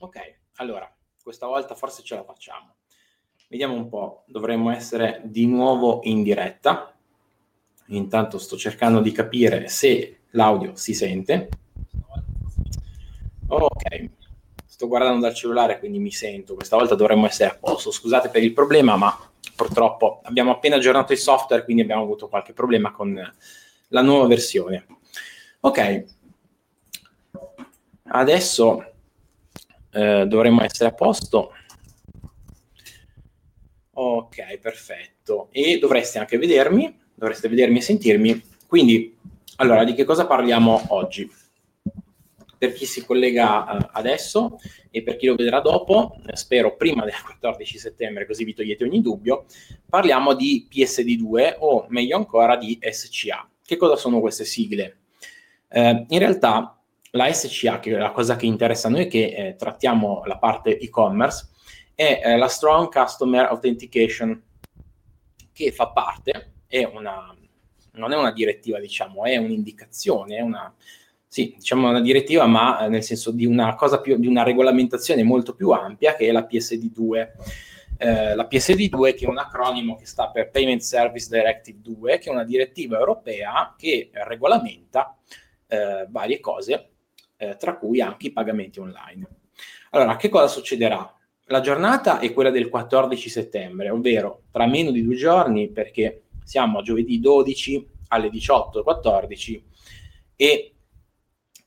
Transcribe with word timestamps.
Ok, 0.00 0.16
allora, 0.56 0.88
questa 1.20 1.46
volta 1.48 1.74
forse 1.74 2.04
ce 2.04 2.14
la 2.14 2.22
facciamo. 2.22 2.76
Vediamo 3.48 3.74
un 3.74 3.88
po', 3.88 4.22
dovremmo 4.26 4.70
essere 4.70 5.22
di 5.24 5.46
nuovo 5.46 6.00
in 6.04 6.22
diretta. 6.22 6.94
Intanto 7.86 8.38
sto 8.38 8.56
cercando 8.56 9.00
di 9.00 9.10
capire 9.10 9.68
se 9.68 10.20
l'audio 10.30 10.76
si 10.76 10.94
sente. 10.94 11.48
Ok, 13.48 14.10
sto 14.66 14.86
guardando 14.86 15.22
dal 15.22 15.34
cellulare 15.34 15.80
quindi 15.80 15.98
mi 15.98 16.12
sento, 16.12 16.54
questa 16.54 16.76
volta 16.76 16.94
dovremmo 16.94 17.26
essere 17.26 17.50
a 17.50 17.56
posto. 17.58 17.90
Scusate 17.90 18.28
per 18.28 18.44
il 18.44 18.52
problema, 18.52 18.96
ma 18.96 19.18
purtroppo 19.56 20.20
abbiamo 20.22 20.52
appena 20.52 20.76
aggiornato 20.76 21.12
il 21.12 21.18
software, 21.18 21.64
quindi 21.64 21.82
abbiamo 21.82 22.02
avuto 22.02 22.28
qualche 22.28 22.52
problema 22.52 22.92
con 22.92 23.20
la 23.88 24.02
nuova 24.02 24.28
versione. 24.28 24.86
Ok, 25.60 26.04
adesso 28.04 28.92
eh, 29.90 30.26
dovremmo 30.26 30.62
essere 30.62 30.90
a 30.90 30.92
posto. 30.92 31.52
Ok, 34.00 34.58
perfetto. 34.58 35.48
E 35.50 35.78
dovreste 35.78 36.18
anche 36.18 36.38
vedermi, 36.38 36.96
dovreste 37.14 37.48
vedermi 37.48 37.78
e 37.78 37.82
sentirmi. 37.82 38.42
Quindi, 38.66 39.16
allora, 39.56 39.82
di 39.82 39.94
che 39.94 40.04
cosa 40.04 40.26
parliamo 40.26 40.86
oggi? 40.88 41.28
Per 42.56 42.72
chi 42.72 42.86
si 42.86 43.04
collega 43.04 43.72
uh, 43.72 43.88
adesso 43.92 44.58
e 44.90 45.02
per 45.02 45.16
chi 45.16 45.26
lo 45.26 45.34
vedrà 45.34 45.60
dopo, 45.60 46.16
eh, 46.26 46.36
spero 46.36 46.76
prima 46.76 47.04
del 47.04 47.20
14 47.20 47.78
settembre, 47.78 48.26
così 48.26 48.44
vi 48.44 48.54
togliete 48.54 48.84
ogni 48.84 49.00
dubbio, 49.00 49.46
parliamo 49.88 50.34
di 50.34 50.68
PSD2 50.70 51.56
o 51.58 51.86
meglio 51.88 52.16
ancora 52.16 52.56
di 52.56 52.78
SCA. 52.80 53.48
Che 53.64 53.76
cosa 53.76 53.96
sono 53.96 54.20
queste 54.20 54.44
sigle? 54.44 54.98
Eh, 55.68 56.06
in 56.08 56.18
realtà 56.18 56.77
la 57.12 57.32
SCA, 57.32 57.78
che 57.78 57.94
è 57.94 57.98
la 57.98 58.10
cosa 58.10 58.36
che 58.36 58.46
interessa 58.46 58.88
a 58.88 58.90
noi, 58.90 59.08
che 59.08 59.34
eh, 59.34 59.56
trattiamo 59.56 60.22
la 60.26 60.38
parte 60.38 60.78
e-commerce, 60.78 61.48
è 61.94 62.20
eh, 62.22 62.36
la 62.36 62.48
Strong 62.48 62.90
Customer 62.90 63.46
Authentication, 63.46 64.42
che 65.52 65.72
fa 65.72 65.88
parte, 65.88 66.52
è 66.66 66.84
una, 66.84 67.34
non 67.92 68.12
è 68.12 68.16
una 68.16 68.32
direttiva, 68.32 68.78
diciamo, 68.78 69.24
è 69.24 69.36
un'indicazione, 69.36 70.36
è 70.36 70.40
una, 70.40 70.72
sì, 71.26 71.54
diciamo 71.56 71.88
una 71.88 72.00
direttiva, 72.00 72.46
ma 72.46 72.84
eh, 72.84 72.88
nel 72.88 73.02
senso 73.02 73.30
di 73.30 73.46
una 73.46 73.76
più, 74.00 74.18
di 74.18 74.26
una 74.26 74.42
regolamentazione 74.42 75.22
molto 75.22 75.54
più 75.54 75.70
ampia, 75.70 76.14
che 76.14 76.28
è 76.28 76.32
la 76.32 76.46
PSD2. 76.48 77.28
Eh, 78.00 78.36
la 78.36 78.46
PSD2 78.48 79.16
che 79.16 79.24
è 79.24 79.28
un 79.28 79.38
acronimo 79.38 79.96
che 79.96 80.06
sta 80.06 80.30
per 80.30 80.50
Payment 80.50 80.82
Service 80.82 81.26
Directive 81.28 81.80
2, 81.82 82.18
che 82.18 82.28
è 82.28 82.32
una 82.32 82.44
direttiva 82.44 82.96
europea 82.96 83.74
che 83.76 84.10
regolamenta 84.12 85.18
eh, 85.66 86.06
varie 86.08 86.38
cose 86.38 86.90
eh, 87.38 87.56
tra 87.56 87.78
cui 87.78 88.02
anche 88.02 88.26
i 88.26 88.32
pagamenti 88.32 88.80
online. 88.80 89.26
Allora, 89.90 90.16
che 90.16 90.28
cosa 90.28 90.48
succederà? 90.48 91.10
La 91.44 91.60
giornata 91.60 92.18
è 92.18 92.32
quella 92.34 92.50
del 92.50 92.68
14 92.68 93.30
settembre, 93.30 93.88
ovvero 93.88 94.42
tra 94.50 94.66
meno 94.66 94.90
di 94.90 95.02
due 95.02 95.16
giorni, 95.16 95.70
perché 95.70 96.24
siamo 96.44 96.80
a 96.80 96.82
giovedì 96.82 97.20
12 97.20 97.88
alle 98.08 98.28
18.14 98.28 99.62
e 100.36 100.74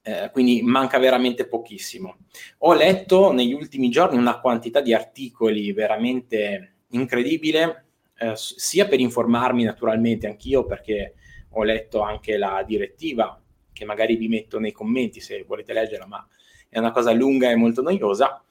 eh, 0.03 0.29
quindi 0.31 0.61
manca 0.61 0.99
veramente 0.99 1.47
pochissimo. 1.47 2.17
Ho 2.59 2.73
letto 2.73 3.31
negli 3.31 3.53
ultimi 3.53 3.89
giorni 3.89 4.17
una 4.17 4.39
quantità 4.39 4.81
di 4.81 4.93
articoli 4.93 5.71
veramente 5.71 6.75
incredibile, 6.89 7.85
eh, 8.17 8.33
sia 8.35 8.87
per 8.87 8.99
informarmi 8.99 9.63
naturalmente 9.63 10.27
anch'io, 10.27 10.65
perché 10.65 11.15
ho 11.49 11.63
letto 11.63 12.01
anche 12.01 12.37
la 12.37 12.63
direttiva 12.65 13.40
che 13.73 13.85
magari 13.85 14.15
vi 14.15 14.27
metto 14.27 14.59
nei 14.59 14.71
commenti 14.71 15.19
se 15.19 15.43
volete 15.47 15.73
leggerla, 15.73 16.07
ma 16.07 16.27
è 16.69 16.79
una 16.79 16.91
cosa 16.91 17.11
lunga 17.11 17.49
e 17.49 17.55
molto 17.55 17.81
noiosa, 17.81 18.43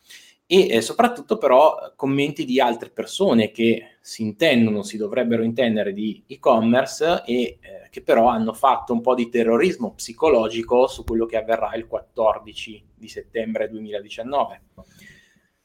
e 0.53 0.67
eh, 0.69 0.81
soprattutto 0.81 1.39
però 1.39 1.93
commenti 1.95 2.45
di 2.45 2.61
altre 2.61 2.91
persone 2.91 3.53
che 3.53 3.99
si 4.01 4.23
intendono, 4.23 4.83
si 4.83 4.97
dovrebbero 4.97 5.45
intendere 5.45 5.93
di 5.93 6.25
e-commerce 6.27 7.23
e 7.25 7.59
eh, 7.61 7.89
che 7.89 8.03
però 8.03 8.27
hanno 8.27 8.53
fatto 8.53 8.93
un 8.93 9.01
po' 9.01 9.15
di 9.15 9.29
terrorismo 9.29 9.95
psicologico 9.95 10.89
su 10.89 11.05
quello 11.05 11.25
che 11.25 11.37
avverrà 11.37 11.73
il 11.77 11.87
14 11.87 12.85
di 12.97 13.07
settembre 13.07 13.69
2019. 13.69 14.63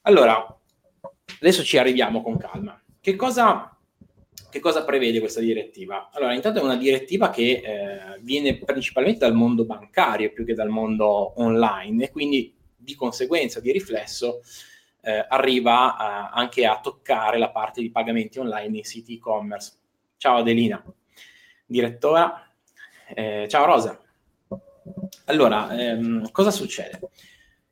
Allora, 0.02 0.56
adesso 1.40 1.64
ci 1.64 1.80
arriviamo 1.80 2.22
con 2.22 2.38
calma. 2.38 2.80
Che 3.02 3.16
cosa 3.16 3.75
che 4.50 4.60
cosa 4.60 4.86
prevede 4.86 5.20
questa 5.20 5.42
direttiva? 5.42 6.10
Allora, 6.14 6.34
intanto 6.34 6.60
è 6.60 6.64
una 6.64 6.78
direttiva 6.78 7.30
che 7.30 7.62
eh, 7.64 8.20
viene 8.22 8.58
principalmente 8.58 9.20
dal 9.20 9.34
mondo 9.34 9.66
bancario 9.66 10.32
più 10.32 10.46
che 10.46 10.54
dal 10.54 10.70
mondo 10.70 11.34
online 11.42 12.06
e 12.06 12.12
quindi 12.12 12.56
di 12.76 12.96
conseguenza, 12.96 13.60
di 13.60 13.72
riflesso, 13.72 14.42
eh, 15.02 15.26
arriva 15.28 15.98
a, 15.98 16.30
anche 16.30 16.66
a 16.66 16.80
toccare 16.80 17.38
la 17.38 17.50
parte 17.50 17.82
di 17.82 17.92
pagamenti 17.92 18.40
online 18.40 18.78
in 18.78 18.84
siti 18.84 19.16
e-commerce. 19.16 19.74
Ciao 20.18 20.38
Adelina, 20.38 20.84
direttora. 21.66 22.50
Eh, 23.14 23.48
ciao 23.50 23.66
Rosa. 23.66 24.00
Allora, 25.26 25.76
ehm, 25.78 26.32
cosa 26.32 26.52
succede? 26.52 27.00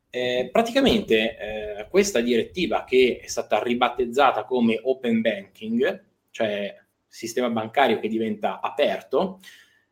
Eh, 0.09 0.50
praticamente 0.51 1.38
eh, 1.38 1.88
questa 1.89 2.19
direttiva 2.19 2.83
che 2.83 3.19
è 3.24 3.27
stata 3.27 3.62
ribattezzata 3.62 4.44
come 4.44 4.80
Open 4.83 5.21
Banking 5.21 6.12
cioè 6.33 6.75
sistema 7.07 7.47
bancario 7.51 8.00
che 8.00 8.07
diventa 8.07 8.59
aperto, 8.59 9.39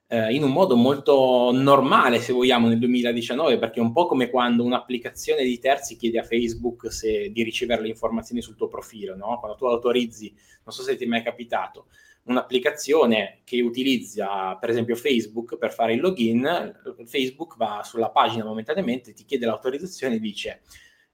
eh, 0.07 0.33
in 0.33 0.43
un 0.43 0.51
modo 0.51 0.75
molto 0.75 1.51
normale, 1.53 2.19
se 2.19 2.33
vogliamo, 2.33 2.67
nel 2.67 2.79
2019, 2.79 3.59
perché 3.59 3.79
è 3.79 3.83
un 3.83 3.91
po' 3.91 4.07
come 4.07 4.29
quando 4.31 4.63
un'applicazione 4.63 5.43
di 5.43 5.59
terzi 5.59 5.95
chiede 5.95 6.17
a 6.17 6.23
Facebook 6.23 6.91
se, 6.91 7.31
di 7.31 7.43
ricevere 7.43 7.83
le 7.83 7.89
informazioni 7.89 8.41
sul 8.41 8.55
tuo 8.55 8.67
profilo, 8.67 9.15
no? 9.15 9.37
Quando 9.39 9.55
tu 9.55 9.65
autorizzi, 9.67 10.33
non 10.63 10.73
so 10.73 10.81
se 10.81 10.95
ti 10.95 11.03
è 11.03 11.07
mai 11.07 11.21
capitato, 11.21 11.85
un'applicazione 12.23 13.41
che 13.43 13.61
utilizza 13.61 14.55
per 14.55 14.69
esempio 14.71 14.95
Facebook 14.95 15.57
per 15.57 15.71
fare 15.71 15.93
il 15.93 16.01
login, 16.01 16.73
Facebook 17.05 17.55
va 17.55 17.81
sulla 17.83 18.09
pagina 18.09 18.43
momentaneamente, 18.43 19.13
ti 19.13 19.25
chiede 19.25 19.45
l'autorizzazione 19.45 20.15
e 20.15 20.19
dice 20.19 20.61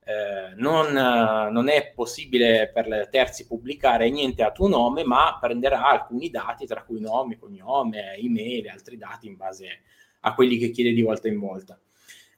eh, 0.07 0.53
non, 0.55 0.93
non, 0.93 1.67
è 1.67 1.91
possibile 1.93 2.71
per 2.73 3.09
terzi 3.11 3.45
pubblicare 3.45 4.09
niente 4.09 4.41
a 4.41 4.53
tuo 4.53 4.69
nome, 4.69 5.03
ma 5.03 5.37
prenderà 5.37 5.85
alcuni 5.85 6.29
dati, 6.29 6.65
tra 6.65 6.83
cui 6.83 7.01
nome, 7.01 7.37
cognome, 7.37 8.15
email 8.15 8.67
e 8.67 8.69
altri 8.69 8.97
dati 8.97 9.27
in 9.27 9.35
base 9.35 9.81
a 10.21 10.33
quelli 10.33 10.57
che 10.57 10.69
chiede 10.69 10.93
di 10.93 11.01
volta 11.01 11.27
in 11.27 11.37
volta. 11.37 11.77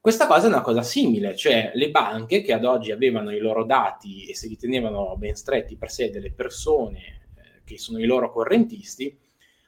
Questa 0.02 0.26
cosa 0.26 0.48
è 0.48 0.50
una 0.50 0.62
cosa 0.62 0.82
simile, 0.82 1.36
cioè 1.36 1.70
le 1.76 1.92
banche 1.92 2.42
che 2.42 2.54
ad 2.54 2.66
oggi 2.66 2.92
avevano 2.92 3.30
i 3.32 3.40
loro 3.40 3.64
dati 3.66 4.26
e 4.26 4.34
si 4.34 4.48
ritenevano 4.48 5.16
ben 5.16 5.36
stretti 5.36 5.76
per 5.76 5.92
sé 5.92 6.10
delle 6.10 6.32
persone 6.32 7.00
eh, 7.36 7.62
che 7.66 7.78
sono 7.78 8.00
i 8.00 8.06
loro 8.06 8.32
correntisti, 8.32 9.16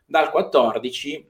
dal 0.07 0.31
14 0.31 1.29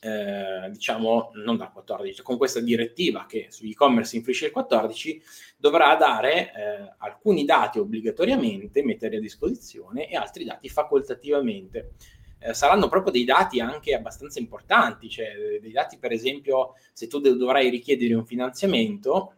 eh, 0.00 0.70
diciamo, 0.70 1.30
non 1.34 1.56
dal 1.56 1.72
14, 1.72 2.22
con 2.22 2.38
questa 2.38 2.60
direttiva 2.60 3.26
che 3.26 3.48
su 3.50 3.66
e-commerce 3.66 4.16
influisce 4.16 4.46
il 4.46 4.52
14, 4.52 5.22
dovrà 5.58 5.94
dare 5.96 6.52
eh, 6.52 6.94
alcuni 6.98 7.44
dati 7.44 7.78
obbligatoriamente, 7.78 8.82
mettere 8.82 9.18
a 9.18 9.20
disposizione 9.20 10.08
e 10.08 10.16
altri 10.16 10.44
dati 10.44 10.68
facoltativamente. 10.68 11.92
Eh, 12.38 12.54
saranno 12.54 12.88
proprio 12.88 13.12
dei 13.12 13.24
dati 13.24 13.60
anche 13.60 13.94
abbastanza 13.94 14.38
importanti, 14.38 15.10
cioè 15.10 15.58
dei 15.60 15.72
dati 15.72 15.98
per 15.98 16.12
esempio 16.12 16.74
se 16.94 17.06
tu 17.06 17.18
dovrai 17.20 17.68
richiedere 17.68 18.14
un 18.14 18.24
finanziamento, 18.24 19.34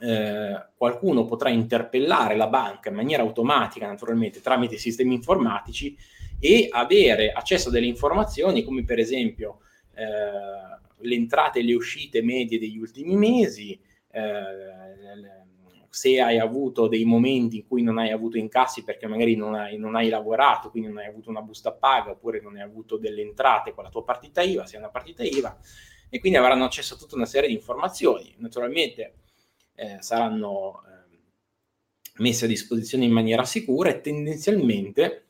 eh, 0.00 0.68
qualcuno 0.76 1.24
potrà 1.24 1.48
interpellare 1.48 2.36
la 2.36 2.46
banca 2.46 2.90
in 2.90 2.94
maniera 2.94 3.24
automatica, 3.24 3.88
naturalmente 3.88 4.40
tramite 4.40 4.76
sistemi 4.76 5.14
informatici, 5.14 5.96
e 6.38 6.68
avere 6.70 7.32
accesso 7.32 7.68
a 7.68 7.72
delle 7.72 7.86
informazioni 7.86 8.62
come 8.62 8.84
per 8.84 8.98
esempio 8.98 9.60
eh, 9.94 10.82
le 10.96 11.14
entrate 11.14 11.60
e 11.60 11.62
le 11.62 11.74
uscite 11.74 12.22
medie 12.22 12.58
degli 12.58 12.78
ultimi 12.78 13.16
mesi, 13.16 13.78
eh, 14.10 14.92
se 15.94 16.20
hai 16.20 16.40
avuto 16.40 16.88
dei 16.88 17.04
momenti 17.04 17.58
in 17.58 17.66
cui 17.68 17.82
non 17.82 17.98
hai 17.98 18.10
avuto 18.10 18.36
incassi 18.36 18.82
perché 18.82 19.06
magari 19.06 19.36
non 19.36 19.54
hai, 19.54 19.78
non 19.78 19.94
hai, 19.94 20.08
lavorato, 20.08 20.68
quindi 20.70 20.88
non 20.88 20.98
hai 20.98 21.06
avuto 21.06 21.30
una 21.30 21.40
busta 21.40 21.70
paga 21.72 22.10
oppure 22.10 22.40
non 22.40 22.56
hai 22.56 22.62
avuto 22.62 22.96
delle 22.96 23.22
entrate 23.22 23.72
con 23.72 23.84
la 23.84 23.90
tua 23.90 24.02
partita 24.02 24.42
IVA, 24.42 24.66
se 24.66 24.74
è 24.74 24.78
una 24.78 24.90
partita 24.90 25.22
IVA, 25.22 25.56
e 26.08 26.18
quindi 26.18 26.36
avranno 26.36 26.64
accesso 26.64 26.94
a 26.94 26.96
tutta 26.96 27.14
una 27.14 27.26
serie 27.26 27.48
di 27.48 27.54
informazioni. 27.54 28.34
Naturalmente 28.38 29.14
eh, 29.76 29.98
saranno 30.00 30.82
eh, 30.84 31.18
messe 32.16 32.46
a 32.46 32.48
disposizione 32.48 33.04
in 33.04 33.12
maniera 33.12 33.44
sicura 33.44 33.90
e 33.90 34.00
tendenzialmente 34.00 35.26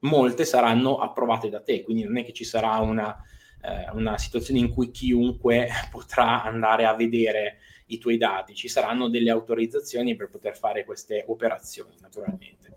molte 0.00 0.44
saranno 0.44 0.98
approvate 0.98 1.48
da 1.48 1.60
te, 1.60 1.82
quindi 1.82 2.02
non 2.02 2.16
è 2.16 2.24
che 2.24 2.32
ci 2.32 2.44
sarà 2.44 2.78
una, 2.78 3.16
eh, 3.62 3.90
una 3.92 4.18
situazione 4.18 4.60
in 4.60 4.70
cui 4.70 4.90
chiunque 4.90 5.68
potrà 5.90 6.42
andare 6.42 6.84
a 6.84 6.94
vedere 6.94 7.58
i 7.86 7.98
tuoi 7.98 8.16
dati, 8.16 8.54
ci 8.54 8.68
saranno 8.68 9.08
delle 9.08 9.30
autorizzazioni 9.30 10.16
per 10.16 10.28
poter 10.28 10.56
fare 10.56 10.84
queste 10.84 11.24
operazioni, 11.26 11.94
naturalmente. 12.00 12.72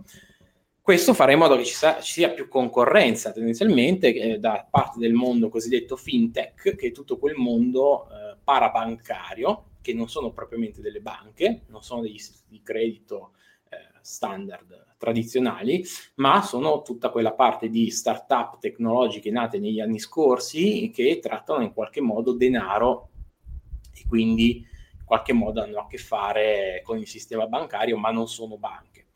Questo 0.81 1.15
farà 1.15 1.31
in 1.31 1.39
modo 1.39 1.57
che 1.57 1.65
ci, 1.65 1.73
sa- 1.73 1.99
ci 1.99 2.11
sia 2.13 2.29
più 2.29 2.47
concorrenza 2.47 3.31
tendenzialmente 3.31 4.13
eh, 4.13 4.37
da 4.37 4.67
parte 4.69 4.99
del 4.99 5.13
mondo 5.13 5.49
cosiddetto 5.49 5.95
fintech, 5.95 6.75
che 6.75 6.88
è 6.88 6.91
tutto 6.91 7.17
quel 7.17 7.35
mondo 7.35 8.07
eh, 8.07 8.38
parabancario, 8.43 9.71
che 9.81 9.93
non 9.93 10.09
sono 10.09 10.31
propriamente 10.31 10.81
delle 10.81 10.99
banche, 10.99 11.63
non 11.69 11.81
sono 11.81 12.01
degli 12.01 12.15
istituti 12.15 12.45
di 12.49 12.61
credito 12.61 13.31
eh, 13.69 13.77
standard 14.01 14.94
tradizionali, 15.05 15.85
ma 16.15 16.41
sono 16.41 16.81
tutta 16.81 17.09
quella 17.09 17.33
parte 17.33 17.69
di 17.69 17.91
start-up 17.91 18.57
tecnologiche 18.59 19.29
nate 19.29 19.59
negli 19.59 19.79
anni 19.79 19.99
scorsi 19.99 20.91
che 20.93 21.19
trattano 21.21 21.63
in 21.63 21.73
qualche 21.73 22.01
modo 22.01 22.33
denaro 22.33 23.09
e 23.93 24.03
quindi 24.07 24.57
in 24.57 25.05
qualche 25.05 25.33
modo 25.33 25.61
hanno 25.61 25.81
a 25.81 25.87
che 25.87 25.99
fare 25.99 26.81
con 26.83 26.97
il 26.97 27.07
sistema 27.07 27.45
bancario, 27.45 27.97
ma 27.97 28.09
non 28.09 28.27
sono 28.27 28.57
banche. 28.57 29.09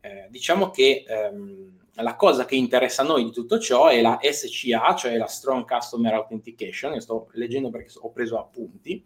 Eh, 0.00 0.28
diciamo 0.30 0.70
che 0.70 1.04
ehm, 1.06 1.86
la 1.94 2.14
cosa 2.14 2.44
che 2.44 2.54
interessa 2.54 3.02
a 3.02 3.06
noi 3.06 3.24
di 3.24 3.32
tutto 3.32 3.58
ciò 3.58 3.88
è 3.88 4.00
la 4.00 4.18
SCA, 4.22 4.94
cioè 4.94 5.16
la 5.16 5.26
Strong 5.26 5.66
Customer 5.66 6.14
Authentication, 6.14 6.94
io 6.94 7.00
sto 7.00 7.28
leggendo 7.32 7.70
perché 7.70 7.92
ho 8.00 8.12
preso 8.12 8.38
appunti, 8.38 9.04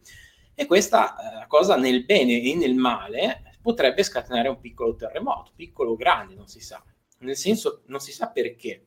e 0.55 0.67
questa 0.67 1.43
eh, 1.43 1.47
cosa 1.47 1.77
nel 1.77 2.05
bene 2.05 2.43
e 2.43 2.55
nel 2.55 2.75
male 2.75 3.48
potrebbe 3.61 4.03
scatenare 4.03 4.49
un 4.49 4.61
piccolo 4.61 4.95
terremoto, 4.95 5.53
piccolo 5.55 5.93
o 5.93 5.97
grande, 5.97 6.35
non 6.35 6.47
si 6.47 6.61
sa. 6.61 6.83
Nel 7.21 7.37
senso, 7.37 7.83
non 7.87 8.01
si 8.01 8.13
sa 8.13 8.29
perché. 8.29 8.87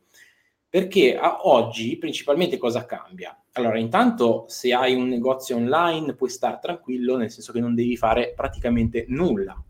Perché 0.70 1.20
oggi 1.22 1.98
principalmente 1.98 2.58
cosa 2.58 2.86
cambia? 2.86 3.38
Allora, 3.54 3.78
intanto 3.78 4.46
se 4.48 4.74
hai 4.74 4.96
un 4.96 5.10
negozio 5.10 5.58
online 5.58 6.16
puoi 6.16 6.30
stare 6.30 6.60
tranquillo, 6.62 7.18
nel 7.18 7.30
senso 7.30 7.52
che 7.52 7.60
non 7.60 7.76
devi 7.76 7.98
fare 7.98 8.32
praticamente 8.34 9.04
nulla. 9.10 9.62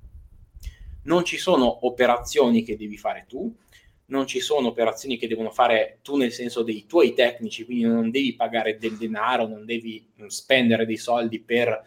Non 1.04 1.26
ci 1.26 1.38
sono 1.38 1.88
operazioni 1.88 2.62
che 2.62 2.78
devi 2.78 2.98
fare 2.98 3.26
tu, 3.28 3.52
non 4.12 4.28
ci 4.28 4.40
sono 4.40 4.68
operazioni 4.68 5.18
che 5.18 5.28
devono 5.28 5.50
fare 5.50 6.00
tu 6.04 6.18
nel 6.18 6.32
senso 6.32 6.62
dei 6.62 6.86
tuoi 6.86 7.14
tecnici, 7.14 7.66
quindi 7.66 7.86
non 7.86 8.12
devi 8.12 8.36
pagare 8.36 8.78
del 8.78 8.98
denaro, 8.98 9.48
non 9.48 9.66
devi 9.66 10.08
spendere 10.28 10.86
dei 10.86 10.98
soldi 10.98 11.40
per 11.40 11.82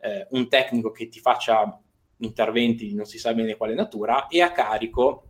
eh, 0.00 0.26
un 0.30 0.48
tecnico 0.48 0.90
che 0.90 1.08
ti 1.08 1.20
faccia 1.20 1.80
interventi 2.18 2.86
di 2.86 2.94
non 2.94 3.06
si 3.06 3.18
sa 3.18 3.34
bene 3.34 3.56
quale 3.56 3.74
natura 3.74 4.26
e 4.28 4.40
a 4.40 4.52
carico 4.52 5.24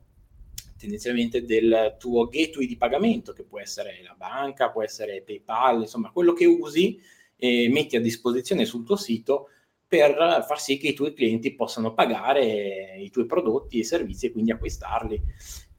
tendenzialmente 0.78 1.44
del 1.44 1.96
tuo 1.98 2.28
gateway 2.28 2.66
di 2.66 2.76
pagamento, 2.76 3.32
che 3.32 3.42
può 3.42 3.58
essere 3.58 4.00
la 4.02 4.14
banca, 4.16 4.70
può 4.70 4.82
essere 4.82 5.22
PayPal, 5.22 5.80
insomma, 5.80 6.10
quello 6.12 6.32
che 6.32 6.46
usi 6.46 7.00
e 7.36 7.68
metti 7.68 7.96
a 7.96 8.00
disposizione 8.00 8.64
sul 8.64 8.84
tuo 8.84 8.96
sito 8.96 9.48
per 9.86 10.44
far 10.46 10.60
sì 10.60 10.76
che 10.78 10.88
i 10.88 10.94
tuoi 10.94 11.14
clienti 11.14 11.54
possano 11.54 11.94
pagare 11.94 12.96
i 12.98 13.10
tuoi 13.10 13.26
prodotti 13.26 13.80
e 13.80 13.84
servizi 13.84 14.26
e 14.26 14.32
quindi 14.32 14.52
acquistarli 14.52 15.20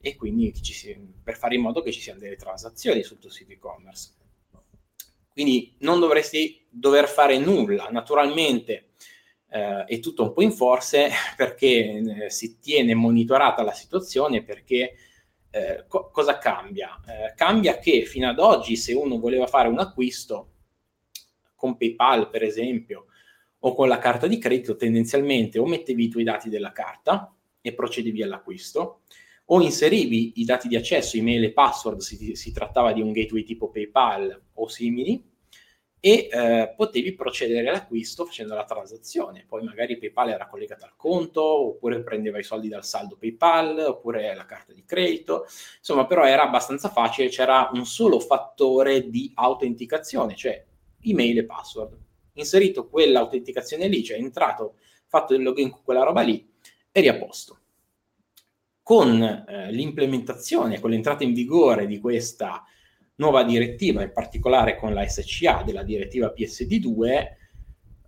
e 0.00 0.16
quindi 0.16 0.52
sia, 0.62 0.98
per 1.22 1.36
fare 1.36 1.54
in 1.54 1.60
modo 1.62 1.80
che 1.80 1.92
ci 1.92 2.00
siano 2.00 2.18
delle 2.18 2.36
transazioni 2.36 3.02
sul 3.02 3.18
tuo 3.18 3.30
sito 3.30 3.52
e-commerce. 3.52 4.10
Quindi 5.32 5.74
non 5.78 6.00
dovresti 6.00 6.66
dover 6.68 7.08
fare 7.08 7.38
nulla. 7.38 7.88
Naturalmente 7.90 8.89
eh, 9.50 9.84
è 9.84 9.98
tutto 10.00 10.22
un 10.22 10.32
po' 10.32 10.42
in 10.42 10.52
forze 10.52 11.10
perché 11.36 12.24
eh, 12.24 12.30
si 12.30 12.58
tiene 12.58 12.94
monitorata 12.94 13.62
la 13.62 13.72
situazione 13.72 14.42
perché 14.42 14.94
eh, 15.50 15.84
co- 15.88 16.10
cosa 16.10 16.38
cambia? 16.38 17.00
Eh, 17.06 17.34
cambia 17.34 17.78
che 17.78 18.04
fino 18.04 18.28
ad 18.28 18.38
oggi 18.38 18.76
se 18.76 18.92
uno 18.92 19.18
voleva 19.18 19.46
fare 19.46 19.68
un 19.68 19.80
acquisto 19.80 20.52
con 21.54 21.76
PayPal 21.76 22.30
per 22.30 22.42
esempio 22.42 23.06
o 23.62 23.74
con 23.74 23.88
la 23.88 23.98
carta 23.98 24.26
di 24.26 24.38
credito 24.38 24.76
tendenzialmente 24.76 25.58
o 25.58 25.66
mettevi 25.66 26.04
i 26.04 26.08
tuoi 26.08 26.24
dati 26.24 26.48
della 26.48 26.72
carta 26.72 27.34
e 27.60 27.74
procedevi 27.74 28.22
all'acquisto 28.22 29.02
o 29.52 29.60
inserivi 29.60 30.34
i 30.36 30.44
dati 30.44 30.68
di 30.68 30.76
accesso, 30.76 31.16
email 31.16 31.42
e 31.42 31.52
password, 31.52 31.98
si, 31.98 32.36
si 32.36 32.52
trattava 32.52 32.92
di 32.92 33.00
un 33.00 33.10
gateway 33.10 33.42
tipo 33.42 33.68
PayPal 33.68 34.42
o 34.54 34.68
simili, 34.68 35.29
e 36.00 36.28
eh, 36.32 36.72
potevi 36.74 37.12
procedere 37.12 37.68
all'acquisto 37.68 38.24
facendo 38.24 38.54
la 38.54 38.64
transazione. 38.64 39.44
Poi 39.46 39.62
magari 39.62 39.98
PayPal 39.98 40.30
era 40.30 40.48
collegato 40.48 40.86
al 40.86 40.96
conto, 40.96 41.42
oppure 41.42 42.02
prendeva 42.02 42.38
i 42.38 42.42
soldi 42.42 42.68
dal 42.68 42.84
saldo 42.84 43.16
PayPal, 43.16 43.78
oppure 43.86 44.34
la 44.34 44.46
carta 44.46 44.72
di 44.72 44.84
credito. 44.84 45.44
Insomma, 45.78 46.06
però 46.06 46.24
era 46.24 46.42
abbastanza 46.42 46.88
facile, 46.88 47.28
c'era 47.28 47.68
un 47.74 47.84
solo 47.84 48.18
fattore 48.18 49.10
di 49.10 49.30
autenticazione, 49.34 50.34
cioè 50.34 50.64
email 51.02 51.38
e 51.38 51.44
password. 51.44 51.98
Inserito 52.34 52.88
quell'autenticazione 52.88 53.86
lì, 53.86 54.02
cioè 54.02 54.16
entrato, 54.16 54.76
fatto 55.06 55.34
il 55.34 55.42
login 55.42 55.70
con 55.70 55.82
quella 55.84 56.02
roba 56.02 56.22
lì, 56.22 56.50
eri 56.90 57.08
a 57.08 57.18
posto. 57.18 57.58
Con 58.82 59.22
eh, 59.22 59.70
l'implementazione, 59.70 60.80
con 60.80 60.90
l'entrata 60.90 61.24
in 61.24 61.34
vigore 61.34 61.86
di 61.86 62.00
questa 62.00 62.64
nuova 63.20 63.44
direttiva, 63.44 64.02
in 64.02 64.12
particolare 64.12 64.76
con 64.76 64.94
la 64.94 65.06
SCA 65.06 65.62
della 65.62 65.82
direttiva 65.82 66.32
PSD2, 66.34 67.26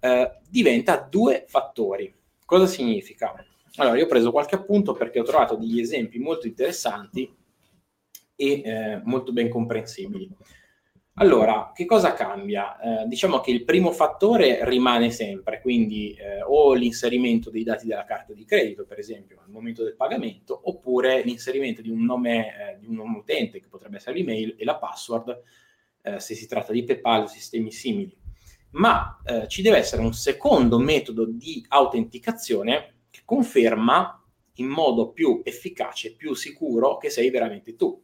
eh, 0.01 0.39
diventa 0.49 1.07
due 1.09 1.45
fattori. 1.47 2.13
Cosa 2.45 2.67
significa? 2.67 3.33
Allora, 3.77 3.99
io 3.99 4.05
ho 4.05 4.09
preso 4.09 4.33
qualche 4.33 4.55
appunto 4.55 4.95
perché 4.95 5.21
ho 5.21 5.25
trovato 5.25 5.55
degli 5.57 5.81
esempi 5.81 6.19
molto 6.19 6.47
interessanti 6.47 7.31
e 8.35 8.63
eh, 8.65 9.01
molto 9.05 9.33
ben 9.33 9.51
comprensibili. 9.51 10.29
Allora, 11.17 11.73
che 11.75 11.85
cosa 11.85 12.15
cambia? 12.15 13.03
Eh, 13.03 13.07
diciamo 13.07 13.41
che 13.41 13.51
il 13.51 13.65
primo 13.65 13.93
fattore 13.93 14.67
rimane 14.67 15.11
sempre, 15.11 15.61
quindi 15.61 16.15
eh, 16.15 16.41
o 16.43 16.73
l'inserimento 16.73 17.51
dei 17.51 17.65
dati 17.65 17.87
della 17.87 18.05
carta 18.05 18.33
di 18.33 18.47
credito, 18.47 18.87
per 18.87 18.99
esempio, 18.99 19.41
al 19.45 19.51
momento 19.51 19.85
del 19.85 19.95
pagamento, 19.95 20.59
oppure 20.65 21.23
l'inserimento 21.23 21.83
di 21.83 21.91
un 21.91 22.03
nome 22.03 22.47
eh, 22.47 22.79
di 22.79 22.87
un 22.87 22.95
nome 22.95 23.19
utente, 23.19 23.61
che 23.61 23.69
potrebbe 23.69 23.97
essere 23.97 24.17
l'email, 24.17 24.55
e 24.57 24.65
la 24.65 24.77
password, 24.77 25.43
eh, 26.01 26.19
se 26.19 26.35
si 26.35 26.47
tratta 26.47 26.73
di 26.73 26.83
PayPal 26.83 27.25
o 27.25 27.27
sistemi 27.27 27.71
simili. 27.71 28.17
Ma 28.71 29.21
eh, 29.27 29.49
ci 29.49 29.61
deve 29.61 29.77
essere 29.77 30.01
un 30.01 30.15
secondo 30.15 30.79
metodo 30.79 31.27
di 31.27 31.63
autenticazione 31.69 33.01
che 33.11 33.21
conferma 33.27 34.19
in 34.57 34.67
modo 34.67 35.11
più 35.13 35.43
efficace, 35.45 36.15
più 36.15 36.33
sicuro 36.33 36.97
che 36.97 37.11
sei 37.11 37.29
veramente 37.29 37.77
tu. 37.77 38.03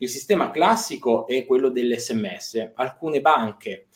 Il 0.00 0.08
sistema 0.08 0.50
classico 0.50 1.26
è 1.26 1.44
quello 1.44 1.70
dell'SMS. 1.70 2.70
Alcune 2.74 3.20
banche 3.20 3.88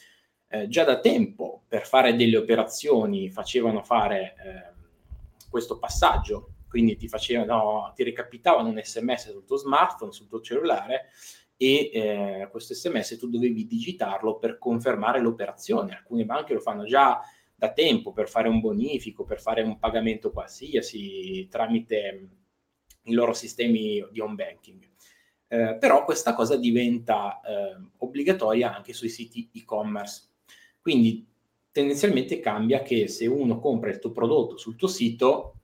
eh, 0.49 0.67
già 0.67 0.83
da 0.83 0.99
tempo 0.99 1.63
per 1.69 1.87
fare 1.87 2.17
delle 2.17 2.37
operazioni 2.37 3.31
facevano 3.31 3.85
fare 3.85 4.35
eh, 4.45 5.47
questo 5.49 5.79
passaggio, 5.79 6.55
quindi 6.69 6.97
ti, 6.97 7.07
facevano, 7.07 7.93
ti 7.95 8.03
recapitavano 8.03 8.69
un 8.69 8.81
sms 8.83 9.31
sul 9.31 9.45
tuo 9.45 9.57
smartphone, 9.57 10.11
sul 10.11 10.27
tuo 10.27 10.41
cellulare 10.41 11.11
e 11.57 11.91
eh, 11.93 12.49
questo 12.51 12.75
sms 12.75 13.19
tu 13.19 13.29
dovevi 13.29 13.65
digitarlo 13.65 14.39
per 14.39 14.59
confermare 14.59 15.21
l'operazione. 15.21 15.95
Alcune 15.95 16.25
banche 16.25 16.53
lo 16.53 16.61
fanno 16.61 16.85
già 16.85 17.21
da 17.55 17.73
tempo 17.73 18.13
per 18.13 18.29
fare 18.29 18.49
un 18.49 18.59
bonifico, 18.59 19.25
per 19.25 19.41
fare 19.41 19.63
un 19.63 19.79
pagamento 19.79 20.33
qualsiasi 20.33 21.47
tramite 21.49 22.29
i 23.05 23.13
loro 23.13 23.33
sistemi 23.33 24.05
di 24.11 24.21
home 24.21 24.35
banking. 24.35 24.92
Eh, 25.53 25.77
però 25.79 26.03
questa 26.07 26.33
cosa 26.33 26.57
diventa 26.57 27.39
eh, 27.43 27.77
obbligatoria 27.99 28.75
anche 28.75 28.95
sui 28.95 29.11
siti 29.11 29.51
e-commerce. 29.53 30.31
Quindi 30.81 31.29
tendenzialmente 31.71 32.41
cambia 32.41 32.81
che 32.81 33.07
se 33.07 33.27
uno 33.27 33.59
compra 33.59 33.91
il 33.91 33.99
tuo 33.99 34.13
prodotto 34.13 34.57
sul 34.57 34.77
tuo 34.77 34.89
sito 34.89 35.57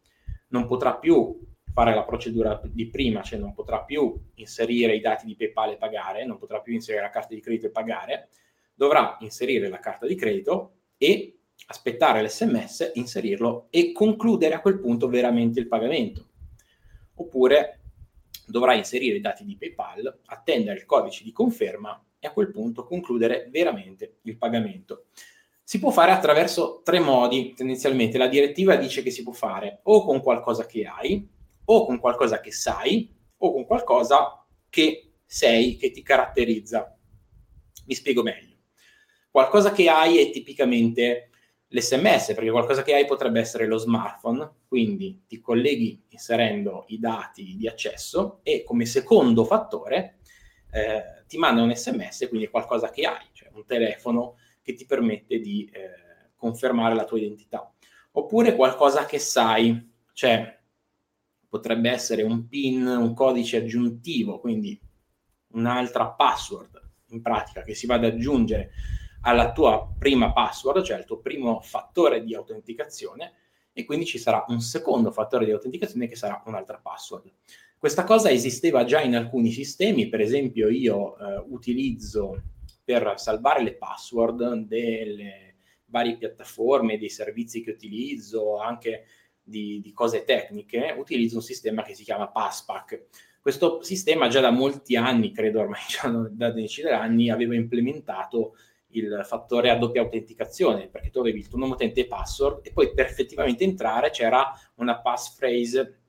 non 0.48 0.66
potrà 0.66 0.96
più 0.96 1.40
fare 1.72 1.94
la 1.94 2.04
procedura 2.04 2.60
di 2.66 2.90
prima, 2.90 3.22
cioè 3.22 3.38
non 3.38 3.54
potrà 3.54 3.82
più 3.82 4.14
inserire 4.34 4.94
i 4.94 5.00
dati 5.00 5.24
di 5.24 5.36
PayPal 5.36 5.72
e 5.72 5.76
pagare, 5.78 6.26
non 6.26 6.36
potrà 6.36 6.60
più 6.60 6.74
inserire 6.74 7.02
la 7.02 7.10
carta 7.10 7.34
di 7.34 7.40
credito 7.40 7.68
e 7.68 7.70
pagare, 7.70 8.28
dovrà 8.74 9.16
inserire 9.20 9.70
la 9.70 9.78
carta 9.78 10.06
di 10.06 10.16
credito 10.16 10.80
e 10.98 11.38
aspettare 11.68 12.22
l'SMS, 12.22 12.90
inserirlo 12.92 13.68
e 13.70 13.92
concludere 13.92 14.52
a 14.52 14.60
quel 14.60 14.80
punto 14.80 15.08
veramente 15.08 15.60
il 15.60 15.66
pagamento. 15.66 16.26
Oppure 17.14 17.77
dovrà 18.50 18.74
inserire 18.74 19.16
i 19.16 19.20
dati 19.20 19.44
di 19.44 19.56
PayPal, 19.56 20.20
attendere 20.26 20.78
il 20.78 20.86
codice 20.86 21.24
di 21.24 21.32
conferma 21.32 22.02
e 22.18 22.26
a 22.26 22.32
quel 22.32 22.50
punto 22.50 22.84
concludere 22.84 23.48
veramente 23.50 24.18
il 24.22 24.36
pagamento. 24.36 25.06
Si 25.62 25.78
può 25.78 25.90
fare 25.90 26.12
attraverso 26.12 26.80
tre 26.82 26.98
modi, 26.98 27.52
tendenzialmente. 27.54 28.16
La 28.16 28.28
direttiva 28.28 28.76
dice 28.76 29.02
che 29.02 29.10
si 29.10 29.22
può 29.22 29.32
fare 29.32 29.80
o 29.82 30.04
con 30.04 30.22
qualcosa 30.22 30.64
che 30.64 30.86
hai, 30.86 31.28
o 31.66 31.84
con 31.84 31.98
qualcosa 31.98 32.40
che 32.40 32.52
sai, 32.52 33.14
o 33.36 33.52
con 33.52 33.66
qualcosa 33.66 34.46
che 34.70 35.12
sei, 35.26 35.76
che 35.76 35.90
ti 35.90 36.02
caratterizza. 36.02 36.96
Vi 37.84 37.94
spiego 37.94 38.22
meglio. 38.22 38.56
Qualcosa 39.30 39.70
che 39.72 39.88
hai 39.90 40.18
è 40.18 40.30
tipicamente 40.30 41.27
l'SMS, 41.68 42.34
perché 42.34 42.50
qualcosa 42.50 42.82
che 42.82 42.94
hai 42.94 43.04
potrebbe 43.04 43.40
essere 43.40 43.66
lo 43.66 43.76
smartphone, 43.76 44.50
quindi 44.66 45.24
ti 45.26 45.40
colleghi 45.40 46.02
inserendo 46.08 46.84
i 46.88 46.98
dati 46.98 47.56
di 47.56 47.68
accesso 47.68 48.40
e 48.42 48.64
come 48.64 48.86
secondo 48.86 49.44
fattore 49.44 50.18
eh, 50.70 51.24
ti 51.26 51.36
manda 51.36 51.62
un 51.62 51.74
SMS, 51.74 52.26
quindi 52.28 52.48
qualcosa 52.48 52.90
che 52.90 53.02
hai, 53.02 53.26
cioè 53.32 53.50
un 53.52 53.64
telefono 53.66 54.36
che 54.62 54.74
ti 54.74 54.86
permette 54.86 55.40
di 55.40 55.70
eh, 55.72 56.30
confermare 56.36 56.94
la 56.94 57.04
tua 57.04 57.18
identità. 57.18 57.70
Oppure 58.12 58.56
qualcosa 58.56 59.04
che 59.04 59.18
sai, 59.18 59.92
cioè 60.12 60.58
potrebbe 61.48 61.90
essere 61.90 62.22
un 62.22 62.48
PIN, 62.48 62.86
un 62.86 63.14
codice 63.14 63.58
aggiuntivo, 63.58 64.38
quindi 64.40 64.78
un'altra 65.52 66.08
password 66.10 66.80
in 67.10 67.22
pratica 67.22 67.62
che 67.62 67.74
si 67.74 67.86
va 67.86 67.94
ad 67.94 68.04
aggiungere 68.04 68.70
alla 69.22 69.52
tua 69.52 69.94
prima 69.98 70.32
password, 70.32 70.82
cioè 70.82 70.96
al 70.96 71.04
tuo 71.04 71.18
primo 71.18 71.60
fattore 71.60 72.22
di 72.22 72.34
autenticazione, 72.34 73.32
e 73.72 73.84
quindi 73.84 74.06
ci 74.06 74.18
sarà 74.18 74.44
un 74.48 74.60
secondo 74.60 75.10
fattore 75.10 75.44
di 75.44 75.52
autenticazione 75.52 76.08
che 76.08 76.16
sarà 76.16 76.42
un'altra 76.46 76.78
password. 76.78 77.30
Questa 77.78 78.02
cosa 78.04 78.30
esisteva 78.30 78.84
già 78.84 79.00
in 79.00 79.14
alcuni 79.14 79.52
sistemi, 79.52 80.08
per 80.08 80.20
esempio 80.20 80.68
io 80.68 81.16
eh, 81.16 81.44
utilizzo 81.48 82.42
per 82.82 83.14
salvare 83.16 83.62
le 83.62 83.76
password 83.76 84.52
delle 84.66 85.56
varie 85.84 86.16
piattaforme, 86.16 86.98
dei 86.98 87.08
servizi 87.08 87.62
che 87.62 87.70
utilizzo, 87.70 88.58
anche 88.58 89.04
di, 89.42 89.80
di 89.80 89.92
cose 89.92 90.24
tecniche, 90.24 90.94
utilizzo 90.96 91.36
un 91.36 91.42
sistema 91.42 91.82
che 91.82 91.94
si 91.94 92.04
chiama 92.04 92.28
Passpack. 92.28 93.06
Questo 93.40 93.82
sistema 93.82 94.28
già 94.28 94.40
da 94.40 94.50
molti 94.50 94.96
anni, 94.96 95.32
credo 95.32 95.60
ormai 95.60 95.80
già 95.88 96.08
da 96.08 96.50
decine 96.50 96.90
d'anni, 96.90 97.30
aveva 97.30 97.54
implementato 97.54 98.56
il 98.98 99.22
fattore 99.24 99.70
a 99.70 99.76
doppia 99.76 100.02
autenticazione, 100.02 100.88
perché 100.88 101.10
tu 101.10 101.20
avevi 101.20 101.40
il 101.40 101.48
tuo 101.48 101.58
nome 101.58 101.72
utente 101.72 102.00
e 102.00 102.06
password 102.06 102.66
e 102.66 102.72
poi 102.72 102.92
per 102.92 103.06
effettivamente 103.06 103.64
entrare 103.64 104.10
c'era 104.10 104.52
una 104.76 105.00
passphrase, 105.00 106.00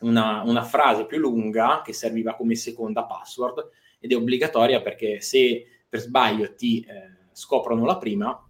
una, 0.00 0.42
una 0.42 0.62
frase 0.62 1.06
più 1.06 1.18
lunga 1.18 1.82
che 1.84 1.92
serviva 1.92 2.34
come 2.34 2.54
seconda 2.54 3.04
password 3.04 3.68
ed 4.00 4.12
è 4.12 4.16
obbligatoria 4.16 4.80
perché 4.80 5.20
se 5.20 5.66
per 5.88 6.00
sbaglio 6.00 6.54
ti 6.54 6.80
eh, 6.80 7.26
scoprono 7.32 7.84
la 7.84 7.98
prima, 7.98 8.48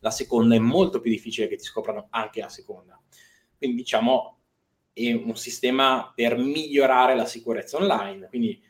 la 0.00 0.10
seconda 0.10 0.54
è 0.54 0.58
molto 0.58 1.00
più 1.00 1.10
difficile 1.10 1.48
che 1.48 1.56
ti 1.56 1.64
scoprano 1.64 2.06
anche 2.10 2.40
la 2.40 2.48
seconda. 2.48 3.00
Quindi 3.56 3.76
diciamo 3.76 4.38
è 4.92 5.12
un 5.12 5.36
sistema 5.36 6.10
per 6.14 6.38
migliorare 6.38 7.14
la 7.14 7.26
sicurezza 7.26 7.76
online, 7.76 8.28
quindi 8.28 8.62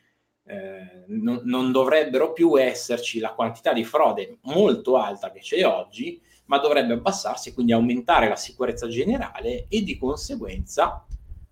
eh, 0.48 1.04
non, 1.08 1.40
non, 1.44 1.72
dovrebbero 1.72 2.32
più 2.32 2.56
esserci 2.56 3.18
la 3.18 3.32
quantità 3.32 3.72
di 3.72 3.84
frode 3.84 4.38
molto 4.42 4.96
alta 4.96 5.32
che 5.32 5.40
c'è 5.40 5.66
oggi, 5.66 6.20
ma 6.46 6.58
dovrebbe 6.58 6.94
abbassarsi 6.94 7.48
e 7.48 7.52
quindi 7.52 7.72
aumentare 7.72 8.28
la 8.28 8.36
sicurezza 8.36 8.86
generale 8.86 9.66
e 9.68 9.82
di 9.82 9.98
conseguenza, 9.98 11.04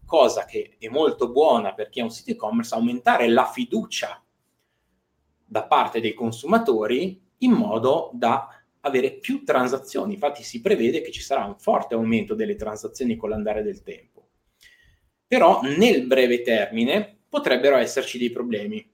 cosa 0.07 0.45
che 0.45 0.77
è 0.79 0.89
molto 0.89 1.31
buona 1.33 1.75
per 1.75 1.89
chi 1.89 2.01
ha 2.01 2.05
un 2.05 2.11
sito 2.11 2.31
e-commerce, 2.31 2.75
aumentare 2.75 3.29
la 3.29 3.47
fiducia 3.47 4.23
da 5.45 5.65
parte 5.65 6.01
dei 6.01 6.15
consumatori 6.15 7.21
in 7.39 7.51
modo 7.51 8.11
da 8.13 8.49
avere 8.81 9.15
più 9.15 9.43
transazioni. 9.43 10.15
Infatti 10.15 10.45
si 10.45 10.61
prevede 10.61 11.01
che 11.01 11.11
ci 11.11 11.21
sarà 11.21 11.45
un 11.45 11.59
forte 11.59 11.95
aumento 11.95 12.35
delle 12.35 12.55
transazioni 12.55 13.17
con 13.17 13.31
l'andare 13.31 13.63
del 13.65 13.83
tempo. 13.83 14.29
Però 15.27 15.63
nel 15.63 16.07
breve 16.07 16.43
termine 16.43 17.14
potrebbero 17.35 17.79
esserci 17.79 18.17
dei 18.17 18.31
problemi. 18.31 18.89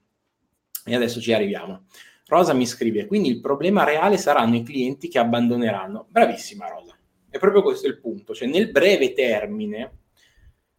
E 0.83 0.95
adesso 0.95 1.21
ci 1.21 1.31
arriviamo. 1.31 1.85
Rosa 2.25 2.53
mi 2.53 2.65
scrive, 2.65 3.05
quindi 3.05 3.29
il 3.29 3.39
problema 3.39 3.83
reale 3.83 4.17
saranno 4.17 4.55
i 4.55 4.63
clienti 4.63 5.09
che 5.09 5.19
abbandoneranno. 5.19 6.07
Bravissima 6.09 6.67
Rosa, 6.67 6.97
è 7.29 7.37
proprio 7.37 7.61
questo 7.61 7.85
il 7.85 7.99
punto. 7.99 8.33
Cioè 8.33 8.47
nel 8.47 8.71
breve 8.71 9.13
termine 9.13 9.99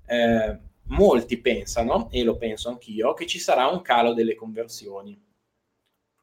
eh, 0.07 0.59
molti 0.87 1.41
pensano, 1.41 2.11
e 2.11 2.25
lo 2.25 2.37
penso 2.37 2.69
anch'io, 2.69 3.15
che 3.15 3.29
ci 3.29 3.39
sarà 3.39 3.69
un 3.69 3.81
calo 3.81 4.13
delle 4.13 4.35
conversioni. 4.35 5.17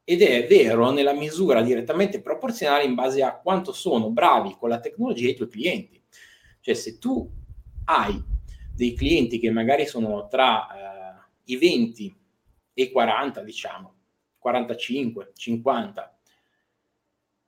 Ed 0.03 0.21
è 0.21 0.45
vero 0.45 0.91
nella 0.91 1.13
misura 1.13 1.61
direttamente 1.61 2.19
proporzionale 2.19 2.83
in 2.83 2.95
base 2.95 3.23
a 3.23 3.39
quanto 3.39 3.71
sono 3.71 4.09
bravi 4.09 4.57
con 4.59 4.67
la 4.67 4.81
tecnologia 4.81 5.29
i 5.29 5.35
tuoi 5.35 5.47
clienti. 5.47 6.03
Cioè 6.59 6.73
se 6.73 6.97
tu 6.97 7.31
hai 7.85 8.21
dei 8.75 8.93
clienti 8.93 9.39
che 9.39 9.51
magari 9.51 9.85
sono 9.85 10.27
tra 10.27 10.67
i 11.49 11.57
20 11.57 12.17
e 12.73 12.91
40, 12.91 13.41
diciamo, 13.41 13.95
45, 14.37 15.31
50. 15.35 16.19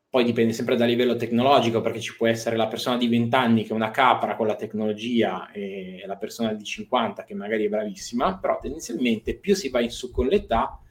Poi 0.09 0.23
dipende 0.25 0.51
sempre 0.51 0.75
dal 0.75 0.89
livello 0.89 1.15
tecnologico, 1.15 1.79
perché 1.79 2.01
ci 2.01 2.15
può 2.17 2.27
essere 2.27 2.57
la 2.57 2.67
persona 2.67 2.97
di 2.97 3.07
20 3.07 3.35
anni 3.35 3.63
che 3.63 3.69
è 3.69 3.73
una 3.73 3.91
capra 3.91 4.35
con 4.35 4.45
la 4.45 4.55
tecnologia 4.55 5.49
e 5.51 6.03
la 6.05 6.17
persona 6.17 6.53
di 6.53 6.65
50 6.65 7.23
che 7.23 7.33
magari 7.33 7.65
è 7.65 7.69
bravissima, 7.69 8.37
però 8.37 8.59
tendenzialmente 8.59 9.37
più 9.37 9.55
si 9.55 9.69
va 9.69 9.79
in 9.79 9.89
su 9.89 10.11
con 10.11 10.27
l'età 10.27 10.81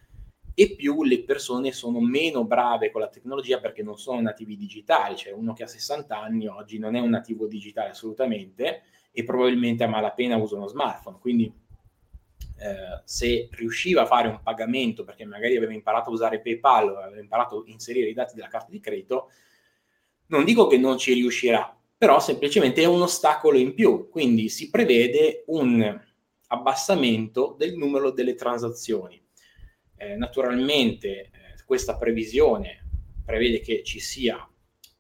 e 0.55 0.75
più 0.75 1.05
le 1.05 1.23
persone 1.25 1.71
sono 1.73 2.01
meno 2.01 2.45
brave 2.45 2.91
con 2.91 3.03
la 3.03 3.09
tecnologia 3.09 3.61
perché 3.61 3.83
non 3.83 3.99
sono 3.99 4.21
nativi 4.23 4.57
digitali, 4.57 5.17
cioè 5.17 5.33
uno 5.33 5.53
che 5.53 5.65
ha 5.65 5.67
60 5.67 6.19
anni 6.19 6.47
oggi 6.47 6.79
non 6.79 6.97
è 6.97 7.01
un 7.01 7.11
nativo 7.11 7.47
digitale 7.47 7.91
assolutamente 7.91 8.83
e 9.13 9.23
probabilmente 9.25 9.85
a 9.85 9.89
malapena 9.89 10.37
usa 10.37 10.57
uno 10.57 10.67
smartphone, 10.67 11.19
quindi 11.21 11.53
eh, 12.61 13.01
se 13.05 13.49
riusciva 13.53 14.03
a 14.03 14.07
fare 14.07 14.29
un 14.29 14.43
pagamento 14.43 15.03
perché 15.03 15.25
magari 15.25 15.57
aveva 15.57 15.73
imparato 15.73 16.11
a 16.11 16.13
usare 16.13 16.43
PayPal 16.43 16.91
o 16.91 16.99
aveva 16.99 17.21
imparato 17.21 17.61
a 17.61 17.71
inserire 17.71 18.11
i 18.11 18.13
dati 18.13 18.35
della 18.35 18.49
carta 18.49 18.71
di 18.71 18.81
credito, 18.81 19.31
non 20.27 20.45
dico 20.45 20.67
che 20.67 20.77
non 20.77 20.99
ci 20.99 21.15
riuscirà, 21.15 21.75
però 21.97 22.21
semplicemente 22.21 22.83
è 22.83 22.85
un 22.85 23.01
ostacolo 23.01 23.57
in 23.57 23.73
più, 23.73 24.11
quindi 24.11 24.51
si 24.51 24.69
prevede 24.69 25.45
un 25.47 25.99
abbassamento 26.49 27.55
del 27.59 27.77
numero 27.77 28.11
delle 28.11 28.35
transazioni. 28.35 29.19
Eh, 29.97 30.17
naturalmente 30.17 31.09
eh, 31.09 31.31
questa 31.65 31.97
previsione 31.97 32.87
prevede 33.25 33.61
che 33.61 33.83
ci 33.83 34.01
sia 34.01 34.47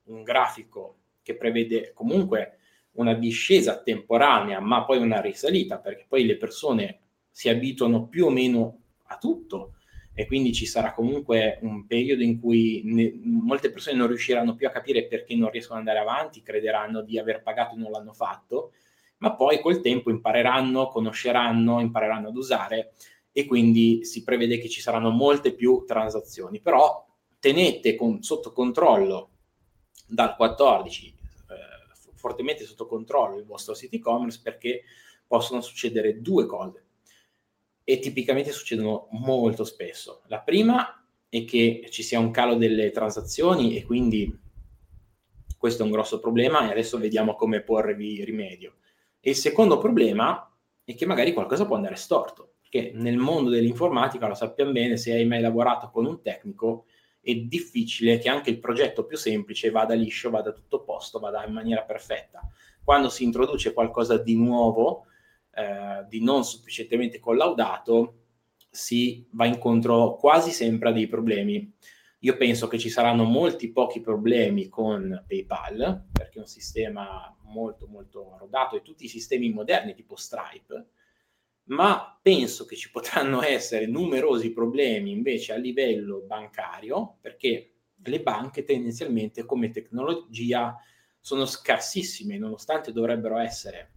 un 0.04 0.22
grafico 0.22 0.96
che 1.22 1.36
prevede 1.36 1.92
comunque 1.92 2.58
una 2.92 3.12
discesa 3.12 3.82
temporanea, 3.82 4.60
ma 4.60 4.84
poi 4.84 4.98
una 4.98 5.20
risalita, 5.20 5.78
perché 5.78 6.06
poi 6.08 6.24
le 6.24 6.38
persone 6.38 7.00
si 7.30 7.48
abituano 7.48 8.06
più 8.06 8.26
o 8.26 8.30
meno 8.30 8.78
a 9.04 9.18
tutto 9.18 9.74
e 10.12 10.26
quindi 10.26 10.52
ci 10.52 10.66
sarà 10.66 10.92
comunque 10.92 11.58
un 11.62 11.86
periodo 11.86 12.22
in 12.22 12.38
cui 12.40 12.82
ne, 12.84 13.18
molte 13.22 13.70
persone 13.70 13.96
non 13.96 14.08
riusciranno 14.08 14.54
più 14.54 14.66
a 14.66 14.70
capire 14.70 15.06
perché 15.06 15.34
non 15.34 15.50
riescono 15.50 15.80
ad 15.80 15.86
andare 15.86 16.04
avanti, 16.04 16.42
crederanno 16.42 17.02
di 17.02 17.18
aver 17.18 17.42
pagato 17.42 17.74
e 17.74 17.78
non 17.78 17.90
l'hanno 17.90 18.12
fatto, 18.12 18.72
ma 19.18 19.34
poi 19.34 19.60
col 19.60 19.80
tempo 19.80 20.10
impareranno, 20.10 20.88
conosceranno, 20.88 21.80
impareranno 21.80 22.28
ad 22.28 22.36
usare 22.36 22.92
e 23.32 23.46
quindi 23.46 24.04
si 24.04 24.22
prevede 24.24 24.58
che 24.58 24.68
ci 24.68 24.80
saranno 24.80 25.10
molte 25.10 25.54
più 25.54 25.84
transazioni, 25.86 26.60
però 26.60 27.06
tenete 27.38 27.94
con, 27.94 28.22
sotto 28.22 28.52
controllo 28.52 29.30
dal 30.06 30.36
14 30.36 31.06
eh, 31.06 31.14
fortemente 32.14 32.64
sotto 32.64 32.86
controllo 32.86 33.38
il 33.38 33.46
vostro 33.46 33.74
sito 33.74 33.96
e-commerce 33.96 34.40
perché 34.42 34.82
possono 35.26 35.60
succedere 35.60 36.20
due 36.20 36.44
cose 36.46 36.84
e 37.84 37.98
tipicamente 37.98 38.52
succedono 38.52 39.08
molto 39.12 39.64
spesso. 39.64 40.22
La 40.26 40.40
prima 40.40 41.04
è 41.28 41.44
che 41.44 41.86
ci 41.90 42.02
sia 42.02 42.18
un 42.18 42.30
calo 42.30 42.54
delle 42.56 42.90
transazioni 42.90 43.76
e 43.76 43.84
quindi 43.84 44.36
Questo 45.60 45.82
è 45.82 45.84
un 45.84 45.92
grosso 45.92 46.20
problema 46.20 46.66
e 46.66 46.70
adesso 46.70 46.96
vediamo 46.96 47.34
come 47.34 47.60
porvi 47.60 48.24
rimedio. 48.24 48.76
E 49.20 49.28
il 49.28 49.36
secondo 49.36 49.76
problema 49.76 50.50
è 50.82 50.94
che 50.94 51.04
magari 51.04 51.34
qualcosa 51.34 51.66
può 51.66 51.76
andare 51.76 51.96
storto, 51.96 52.54
perché 52.62 52.92
nel 52.94 53.18
mondo 53.18 53.50
dell'informatica, 53.50 54.26
lo 54.26 54.32
sappiamo 54.32 54.72
bene, 54.72 54.96
se 54.96 55.12
hai 55.12 55.26
mai 55.26 55.42
lavorato 55.42 55.90
con 55.90 56.06
un 56.06 56.22
tecnico, 56.22 56.86
è 57.20 57.34
difficile 57.34 58.16
che 58.16 58.30
anche 58.30 58.48
il 58.48 58.58
progetto 58.58 59.04
più 59.04 59.18
semplice 59.18 59.68
vada 59.68 59.92
liscio, 59.92 60.30
vada 60.30 60.52
tutto 60.52 60.82
posto, 60.82 61.18
vada 61.18 61.44
in 61.44 61.52
maniera 61.52 61.82
perfetta. 61.82 62.40
Quando 62.82 63.10
si 63.10 63.24
introduce 63.24 63.74
qualcosa 63.74 64.16
di 64.16 64.36
nuovo, 64.36 65.08
eh, 65.60 66.06
di 66.08 66.22
non 66.22 66.44
sufficientemente 66.44 67.18
collaudato, 67.18 68.14
si 68.70 69.26
va 69.32 69.46
incontro 69.46 70.14
quasi 70.16 70.50
sempre 70.50 70.88
a 70.88 70.92
dei 70.92 71.06
problemi. 71.06 71.72
Io 72.20 72.36
penso 72.36 72.68
che 72.68 72.78
ci 72.78 72.88
saranno 72.88 73.24
molti 73.24 73.70
pochi 73.72 74.00
problemi 74.00 74.68
con 74.68 75.24
PayPal, 75.26 76.06
perché 76.12 76.38
è 76.38 76.42
un 76.42 76.46
sistema 76.46 77.34
molto 77.44 77.86
molto 77.86 78.36
rodato 78.38 78.76
e 78.76 78.82
tutti 78.82 79.04
i 79.04 79.08
sistemi 79.08 79.50
moderni 79.50 79.94
tipo 79.94 80.16
Stripe, 80.16 80.86
ma 81.64 82.18
penso 82.20 82.64
che 82.64 82.76
ci 82.76 82.90
potranno 82.90 83.42
essere 83.42 83.86
numerosi 83.86 84.52
problemi 84.52 85.10
invece 85.10 85.52
a 85.52 85.56
livello 85.56 86.20
bancario, 86.20 87.16
perché 87.20 87.74
le 88.02 88.22
banche 88.22 88.64
tendenzialmente 88.64 89.44
come 89.44 89.70
tecnologia 89.70 90.76
sono 91.18 91.44
scarsissime, 91.44 92.38
nonostante 92.38 92.92
dovrebbero 92.92 93.38
essere 93.38 93.92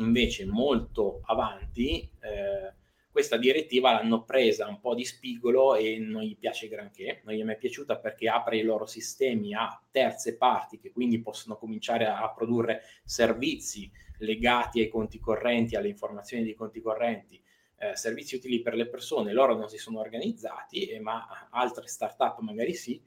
invece 0.00 0.44
molto 0.46 1.20
avanti. 1.24 2.10
Eh, 2.20 2.78
questa 3.10 3.36
direttiva 3.36 3.92
l'hanno 3.92 4.22
presa 4.22 4.68
un 4.68 4.78
po' 4.80 4.94
di 4.94 5.04
spigolo 5.04 5.74
e 5.74 5.98
non 5.98 6.22
gli 6.22 6.36
piace 6.36 6.68
granché, 6.68 7.22
non 7.24 7.34
gli 7.34 7.40
è 7.40 7.44
mai 7.44 7.58
piaciuta 7.58 7.98
perché 7.98 8.28
apre 8.28 8.58
i 8.58 8.62
loro 8.62 8.86
sistemi 8.86 9.52
a 9.52 9.80
terze 9.90 10.36
parti 10.36 10.78
che 10.78 10.92
quindi 10.92 11.20
possono 11.20 11.56
cominciare 11.56 12.06
a 12.06 12.32
produrre 12.32 12.82
servizi 13.04 13.90
legati 14.18 14.80
ai 14.80 14.88
conti 14.88 15.18
correnti, 15.18 15.74
alle 15.74 15.88
informazioni 15.88 16.44
dei 16.44 16.54
conti 16.54 16.80
correnti, 16.80 17.42
eh, 17.78 17.96
servizi 17.96 18.36
utili 18.36 18.60
per 18.60 18.74
le 18.74 18.86
persone, 18.86 19.32
loro 19.32 19.56
non 19.56 19.68
si 19.68 19.78
sono 19.78 19.98
organizzati, 19.98 20.86
eh, 20.86 21.00
ma 21.00 21.48
altre 21.50 21.88
start-up 21.88 22.38
magari 22.40 22.74
sì, 22.74 23.02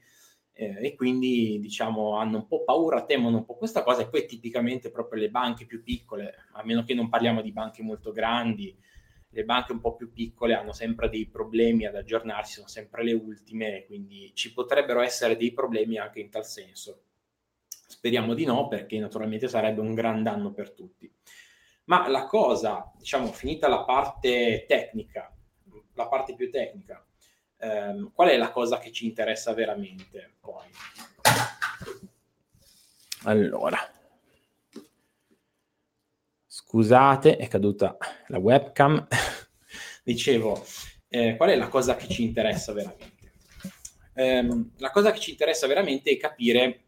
eh, 0.53 0.77
e 0.79 0.95
quindi 0.95 1.59
diciamo 1.59 2.17
hanno 2.17 2.37
un 2.37 2.47
po' 2.47 2.63
paura, 2.63 3.05
temono 3.05 3.37
un 3.37 3.45
po' 3.45 3.55
questa 3.55 3.83
cosa 3.83 4.03
e 4.03 4.07
poi 4.07 4.25
tipicamente 4.25 4.91
proprio 4.91 5.21
le 5.21 5.29
banche 5.29 5.65
più 5.65 5.83
piccole, 5.83 6.35
a 6.53 6.63
meno 6.63 6.83
che 6.83 6.93
non 6.93 7.09
parliamo 7.09 7.41
di 7.41 7.51
banche 7.51 7.81
molto 7.81 8.11
grandi, 8.11 8.75
le 9.33 9.43
banche 9.45 9.71
un 9.71 9.79
po' 9.79 9.95
più 9.95 10.13
piccole 10.13 10.53
hanno 10.53 10.73
sempre 10.73 11.09
dei 11.09 11.27
problemi 11.27 11.85
ad 11.85 11.95
aggiornarsi, 11.95 12.53
sono 12.53 12.67
sempre 12.67 13.03
le 13.03 13.13
ultime, 13.13 13.83
quindi 13.85 14.31
ci 14.35 14.53
potrebbero 14.53 15.01
essere 15.01 15.35
dei 15.35 15.51
problemi 15.51 15.97
anche 15.97 16.19
in 16.19 16.29
tal 16.29 16.45
senso. 16.45 17.05
Speriamo 17.67 18.35
di 18.35 18.45
no, 18.45 18.67
perché 18.67 18.99
naturalmente 18.99 19.47
sarebbe 19.47 19.81
un 19.81 19.93
gran 19.95 20.21
danno 20.21 20.51
per 20.53 20.71
tutti. 20.71 21.11
Ma 21.85 22.07
la 22.07 22.25
cosa, 22.25 22.91
diciamo, 22.95 23.27
finita 23.27 23.67
la 23.67 23.83
parte 23.83 24.65
tecnica, 24.67 25.35
la 25.95 26.07
parte 26.07 26.35
più 26.35 26.51
tecnica, 26.51 27.05
ehm, 27.63 28.11
qual 28.13 28.29
è 28.29 28.37
la 28.37 28.51
cosa 28.51 28.77
che 28.79 28.91
ci 28.91 29.05
interessa 29.05 29.53
veramente 29.53 30.33
poi? 30.39 30.67
Allora, 33.23 33.79
Scusate, 36.73 37.37
è 37.37 37.47
caduta 37.47 37.95
la 38.29 38.39
webcam. 38.39 39.07
Dicevo, 40.03 40.65
eh, 41.07 41.35
qual 41.35 41.49
è 41.51 41.55
la 41.55 41.67
cosa 41.67 41.95
che 41.95 42.07
ci 42.07 42.23
interessa 42.23 42.73
veramente? 42.73 43.33
Eh, 44.15 44.47
la 44.77 44.89
cosa 44.89 45.11
che 45.11 45.19
ci 45.19 45.29
interessa 45.29 45.67
veramente 45.67 46.09
è 46.09 46.17
capire 46.17 46.85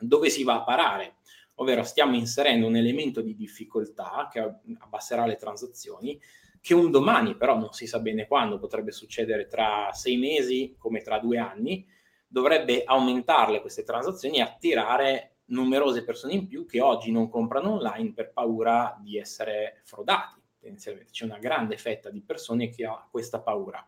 dove 0.00 0.28
si 0.28 0.42
va 0.42 0.54
a 0.54 0.64
parare, 0.64 1.18
ovvero 1.56 1.84
stiamo 1.84 2.16
inserendo 2.16 2.66
un 2.66 2.74
elemento 2.74 3.20
di 3.20 3.36
difficoltà 3.36 4.28
che 4.28 4.40
abbasserà 4.80 5.24
le 5.24 5.36
transazioni, 5.36 6.20
che 6.60 6.74
un 6.74 6.90
domani, 6.90 7.36
però 7.36 7.58
non 7.58 7.72
si 7.72 7.86
sa 7.86 8.00
bene 8.00 8.26
quando, 8.26 8.58
potrebbe 8.58 8.92
succedere 8.92 9.46
tra 9.46 9.90
sei 9.92 10.16
mesi 10.16 10.74
come 10.78 11.00
tra 11.00 11.18
due 11.18 11.38
anni, 11.38 11.86
dovrebbe 12.26 12.84
aumentarle 12.84 13.60
queste 13.60 13.82
transazioni 13.82 14.38
e 14.38 14.42
attirare 14.42 15.38
numerose 15.46 16.04
persone 16.04 16.34
in 16.34 16.46
più 16.46 16.66
che 16.66 16.80
oggi 16.80 17.10
non 17.10 17.28
comprano 17.28 17.72
online 17.72 18.12
per 18.12 18.32
paura 18.32 18.96
di 19.00 19.18
essere 19.18 19.80
frodati. 19.84 20.40
Tendenzialmente 20.58 21.10
c'è 21.12 21.24
una 21.24 21.38
grande 21.38 21.76
fetta 21.76 22.10
di 22.10 22.22
persone 22.22 22.68
che 22.68 22.84
ha 22.84 23.08
questa 23.10 23.40
paura. 23.40 23.84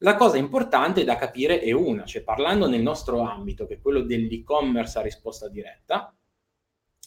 La 0.00 0.14
cosa 0.14 0.36
importante 0.36 1.04
da 1.04 1.16
capire 1.16 1.60
è 1.60 1.72
una, 1.72 2.04
cioè 2.04 2.22
parlando 2.22 2.68
nel 2.68 2.82
nostro 2.82 3.20
ambito, 3.20 3.66
che 3.66 3.74
è 3.74 3.80
quello 3.80 4.02
dell'e-commerce 4.02 4.98
a 4.98 5.02
risposta 5.02 5.48
diretta, 5.48 6.14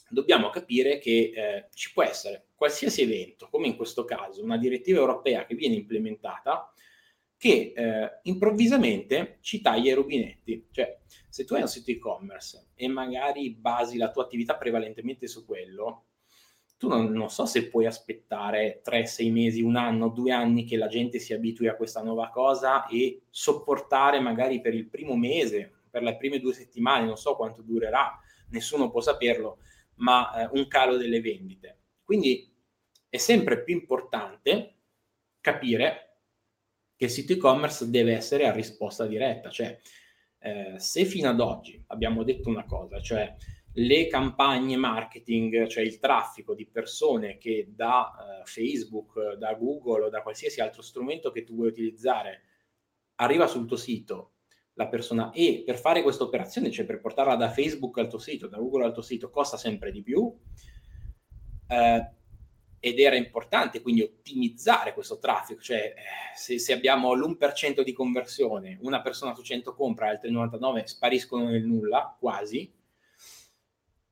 dobbiamo 0.09 0.49
capire 0.49 0.99
che 0.99 1.31
eh, 1.33 1.67
ci 1.73 1.91
può 1.93 2.03
essere 2.03 2.47
qualsiasi 2.55 3.01
evento, 3.01 3.47
come 3.49 3.67
in 3.67 3.75
questo 3.75 4.05
caso 4.05 4.43
una 4.43 4.57
direttiva 4.57 4.99
europea 4.99 5.45
che 5.45 5.55
viene 5.55 5.75
implementata, 5.75 6.71
che 7.37 7.71
eh, 7.73 8.19
improvvisamente 8.23 9.37
ci 9.41 9.61
taglia 9.61 9.91
i 9.91 9.95
rubinetti. 9.95 10.67
Cioè, 10.71 10.99
se 11.29 11.45
tu 11.45 11.53
hai 11.53 11.61
un 11.61 11.67
sito 11.67 11.89
e-commerce 11.91 12.71
e 12.75 12.87
magari 12.89 13.51
basi 13.51 13.97
la 13.97 14.11
tua 14.11 14.23
attività 14.23 14.57
prevalentemente 14.57 15.27
su 15.27 15.45
quello, 15.45 16.07
tu 16.77 16.87
non, 16.87 17.11
non 17.11 17.29
so 17.29 17.45
se 17.45 17.67
puoi 17.67 17.85
aspettare 17.85 18.79
3, 18.83 19.05
6 19.05 19.31
mesi, 19.31 19.61
un 19.61 19.75
anno, 19.75 20.09
due 20.09 20.31
anni 20.31 20.63
che 20.63 20.77
la 20.77 20.87
gente 20.87 21.19
si 21.19 21.33
abitui 21.33 21.67
a 21.67 21.75
questa 21.75 22.01
nuova 22.01 22.29
cosa 22.29 22.87
e 22.87 23.23
sopportare 23.29 24.19
magari 24.19 24.61
per 24.61 24.73
il 24.73 24.87
primo 24.87 25.15
mese, 25.15 25.71
per 25.89 26.03
le 26.03 26.15
prime 26.15 26.39
due 26.39 26.53
settimane, 26.53 27.05
non 27.05 27.17
so 27.17 27.35
quanto 27.35 27.61
durerà, 27.61 28.17
nessuno 28.51 28.89
può 28.89 29.01
saperlo, 29.01 29.59
ma 29.99 30.43
eh, 30.43 30.49
un 30.53 30.67
calo 30.67 30.97
delle 30.97 31.21
vendite. 31.21 31.77
Quindi 32.03 32.51
è 33.07 33.17
sempre 33.17 33.63
più 33.63 33.75
importante 33.75 34.75
capire 35.39 36.05
che 36.95 37.05
il 37.05 37.11
sito 37.11 37.33
e-commerce 37.33 37.89
deve 37.89 38.13
essere 38.13 38.45
a 38.45 38.51
risposta 38.51 39.05
diretta, 39.05 39.49
cioè 39.49 39.79
eh, 40.39 40.75
se 40.77 41.05
fino 41.05 41.29
ad 41.29 41.39
oggi 41.39 41.81
abbiamo 41.87 42.23
detto 42.23 42.49
una 42.49 42.65
cosa, 42.65 42.99
cioè 42.99 43.35
le 43.73 44.07
campagne 44.07 44.75
marketing, 44.75 45.67
cioè 45.67 45.83
il 45.83 45.99
traffico 45.99 46.53
di 46.53 46.65
persone 46.65 47.37
che 47.37 47.71
da 47.73 48.41
uh, 48.41 48.45
Facebook, 48.45 49.35
da 49.35 49.53
Google 49.53 50.05
o 50.05 50.09
da 50.09 50.21
qualsiasi 50.21 50.59
altro 50.59 50.81
strumento 50.81 51.31
che 51.31 51.43
tu 51.43 51.55
vuoi 51.55 51.67
utilizzare 51.67 52.41
arriva 53.15 53.47
sul 53.47 53.67
tuo 53.67 53.77
sito 53.77 54.38
la 54.79 54.87
persona 54.87 55.31
e 55.31 55.61
per 55.65 55.77
fare 55.77 56.01
questa 56.01 56.23
operazione, 56.23 56.71
cioè 56.71 56.85
per 56.85 57.01
portarla 57.01 57.35
da 57.35 57.51
Facebook 57.51 57.97
al 57.97 58.07
tuo 58.07 58.17
sito, 58.17 58.47
da 58.47 58.57
Google 58.57 58.85
al 58.85 58.93
tuo 58.93 59.01
sito, 59.01 59.29
costa 59.29 59.57
sempre 59.57 59.91
di 59.91 60.01
più. 60.01 60.33
Eh, 61.67 62.11
ed 62.81 62.97
era 62.97 63.17
importante 63.17 63.81
quindi 63.81 64.03
ottimizzare 64.03 64.93
questo 64.93 65.19
traffico, 65.19 65.59
cioè 65.59 65.93
eh, 65.97 66.33
se, 66.33 66.59
se, 66.59 66.71
abbiamo 66.71 67.13
l'1% 67.13 67.81
di 67.81 67.91
conversione, 67.91 68.77
una 68.83 69.01
persona 69.01 69.35
su 69.35 69.41
100 69.41 69.75
compra, 69.75 70.07
altre 70.07 70.29
99 70.29 70.87
spariscono 70.87 71.49
nel 71.49 71.65
nulla, 71.65 72.15
quasi, 72.17 72.71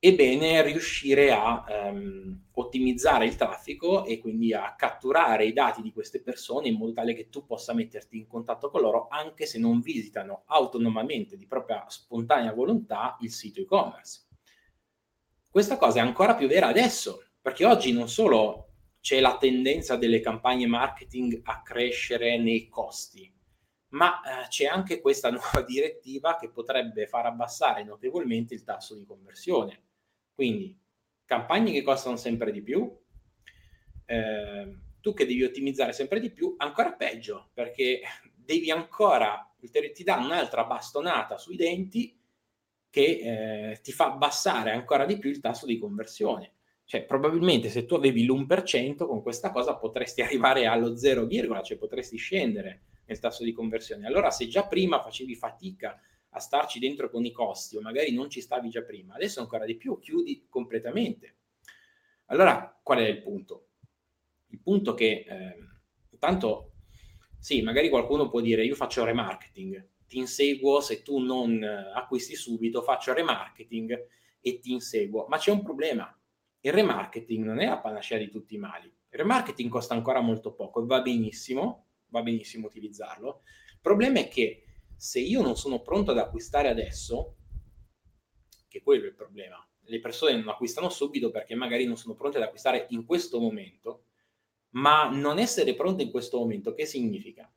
è 0.08 0.15
bene 0.15 0.62
riuscire 0.62 1.32
a 1.32 1.65
um, 1.89 2.46
ottimizzare 2.54 3.26
il 3.26 3.36
traffico 3.36 4.06
e 4.06 4.20
quindi 4.20 4.54
a 4.54 4.76
catturare 4.76 5.46
i 5.46 5.54
dati 5.54 5.82
di 5.82 5.91
queste 5.91 6.22
persone 6.22 6.67
in 6.67 6.76
modo 6.76 6.93
tale 6.93 7.13
che 7.13 7.30
tu 7.30 7.46
possa 7.46 7.74
metterti 7.74 8.17
in 8.17 8.28
contatto 8.28 8.70
con 8.70 8.82
loro 8.82 9.08
anche 9.10 9.46
se 9.46 9.60
non 9.60 9.82
visitano 9.82 10.43
autonomamente 10.46 11.36
di 11.38 11.46
propria 11.46 11.86
spontanea 11.88 12.54
volontà 12.54 13.17
il 13.22 13.32
sito 13.32 13.62
e-commerce. 13.62 14.26
Questa 15.50 15.78
cosa 15.78 16.00
è 16.00 16.02
ancora 16.02 16.36
più 16.36 16.48
vera 16.48 16.67
adesso, 16.67 17.24
perché 17.41 17.65
oggi 17.65 17.91
non 17.91 18.08
solo 18.08 18.74
c'è 19.00 19.20
la 19.20 19.38
tendenza 19.38 19.96
delle 19.96 20.20
campagne 20.20 20.67
marketing 20.67 21.41
a 21.43 21.62
crescere 21.62 22.38
nei 22.38 22.67
costi, 22.67 23.34
ma 23.89 24.22
eh, 24.22 24.48
c'è 24.50 24.65
anche 24.65 25.02
questa 25.02 25.30
nuova 25.32 25.62
direttiva 25.65 26.36
che 26.36 26.50
potrebbe 26.50 27.08
far 27.08 27.26
abbassare 27.26 27.84
notevolmente 27.84 28.54
il 28.54 28.63
tasso 28.63 28.96
di 28.96 29.06
conversione. 29.06 29.87
Quindi 30.38 30.80
campagne 31.26 31.71
che 31.71 31.82
costano 31.82 32.15
sempre 32.15 32.52
di 32.52 32.62
più, 32.62 32.95
eh, 34.06 34.78
tu 35.02 35.13
che 35.15 35.26
devi 35.26 35.43
ottimizzare 35.43 35.93
sempre 35.93 36.19
di 36.19 36.30
più, 36.30 36.54
ancora 36.60 36.93
peggio, 36.93 37.50
perché 37.56 38.02
devi 38.36 38.69
ancora, 38.69 39.52
ti 39.60 40.04
dà 40.04 40.17
un'altra 40.17 40.65
bastonata 40.65 41.39
sui 41.39 41.56
denti 41.56 42.15
che 42.91 43.71
eh, 43.71 43.82
ti 43.82 43.91
fa 43.91 44.13
abbassare 44.13 44.69
ancora 44.69 45.08
di 45.08 45.17
più 45.17 45.32
il 45.32 45.39
tasso 45.39 45.65
di 45.65 45.80
conversione. 45.80 46.52
Cioè, 46.86 47.06
probabilmente 47.06 47.69
se 47.69 47.88
tu 47.88 47.95
avevi 47.95 48.23
l'1%, 48.23 49.08
con 49.08 49.23
questa 49.23 49.50
cosa 49.50 49.76
potresti 49.76 50.21
arrivare 50.21 50.67
allo 50.67 50.95
0, 50.95 51.28
cioè 51.63 51.78
potresti 51.78 52.15
scendere 52.15 52.82
nel 53.06 53.17
tasso 53.17 53.43
di 53.43 53.54
conversione. 53.54 54.06
Allora, 54.06 54.30
se 54.30 54.47
già 54.47 54.67
prima 54.67 55.02
facevi 55.02 55.34
fatica 55.34 56.00
a 56.38 56.39
starci 56.39 56.80
dentro 56.80 57.10
con 57.10 57.26
i 57.26 57.32
costi, 57.32 57.78
o 57.78 57.82
magari 57.82 58.13
non 58.13 58.30
ci 58.30 58.41
stavi 58.41 58.69
già 58.69 58.82
prima, 58.82 59.15
adesso 59.15 59.41
ancora 59.41 59.65
di 59.65 59.76
più, 59.76 60.00
chiudi 60.00 60.45
completamente. 60.50 61.36
Allora, 62.28 62.80
qual 62.82 63.00
è 63.00 63.08
il 63.08 63.21
punto? 63.21 63.67
Il 64.47 64.62
punto 64.62 64.93
che, 64.93 65.26
eh, 65.28 65.58
intanto, 66.12 66.71
sì, 67.39 67.62
magari 67.62 67.89
qualcuno 67.89 68.30
può 68.30 68.41
dire, 68.41 68.65
io 68.65 68.76
faccio 68.76 69.04
remarketing, 69.04 69.89
ti 70.08 70.17
inseguo, 70.17 70.80
se 70.80 71.02
tu 71.04 71.19
non 71.19 71.62
acquisti 71.63 72.36
subito, 72.36 72.82
faccio 72.82 73.13
remarketing 73.13 74.08
e 74.39 74.60
ti 74.60 74.71
inseguo. 74.71 75.26
Ma 75.28 75.38
c'è 75.38 75.52
un 75.52 75.62
problema. 75.62 76.17
Il 76.62 76.71
remarketing 76.71 77.43
non 77.43 77.60
è 77.60 77.67
la 77.67 77.80
panacea 77.80 78.17
di 78.17 78.30
tutti 78.30 78.56
i 78.56 78.58
mali. 78.58 78.88
Il 78.88 79.19
remarketing 79.19 79.69
costa 79.69 79.93
ancora 79.93 80.21
molto 80.21 80.54
poco 80.54 80.82
e 80.82 80.86
va 80.86 81.02
benissimo, 81.02 81.88
va 82.08 82.21
benissimo 82.21 82.67
utilizzarlo. 82.67 83.41
Il 83.73 83.80
problema 83.82 84.19
è 84.19 84.28
che 84.28 84.63
se 84.97 85.19
io 85.19 85.41
non 85.41 85.55
sono 85.55 85.81
pronto 85.81 86.12
ad 86.12 86.17
acquistare 86.17 86.67
adesso, 86.67 87.36
che 88.67 88.81
quello 88.81 89.05
è 89.05 89.07
il 89.07 89.15
problema, 89.15 89.65
le 89.89 89.99
persone 89.99 90.36
non 90.36 90.49
acquistano 90.49 90.89
subito 90.89 91.29
perché 91.29 91.55
magari 91.55 91.86
non 91.86 91.97
sono 91.97 92.15
pronte 92.15 92.38
ad 92.38 92.43
acquistare 92.43 92.88
in 92.89 93.05
questo 93.05 93.39
momento, 93.39 94.03
ma 94.71 95.10
non 95.10 95.39
essere 95.39 95.75
pronte 95.75 96.03
in 96.03 96.12
questo 96.12 96.39
momento, 96.39 96.73
che 96.73 96.86
significa? 96.86 97.49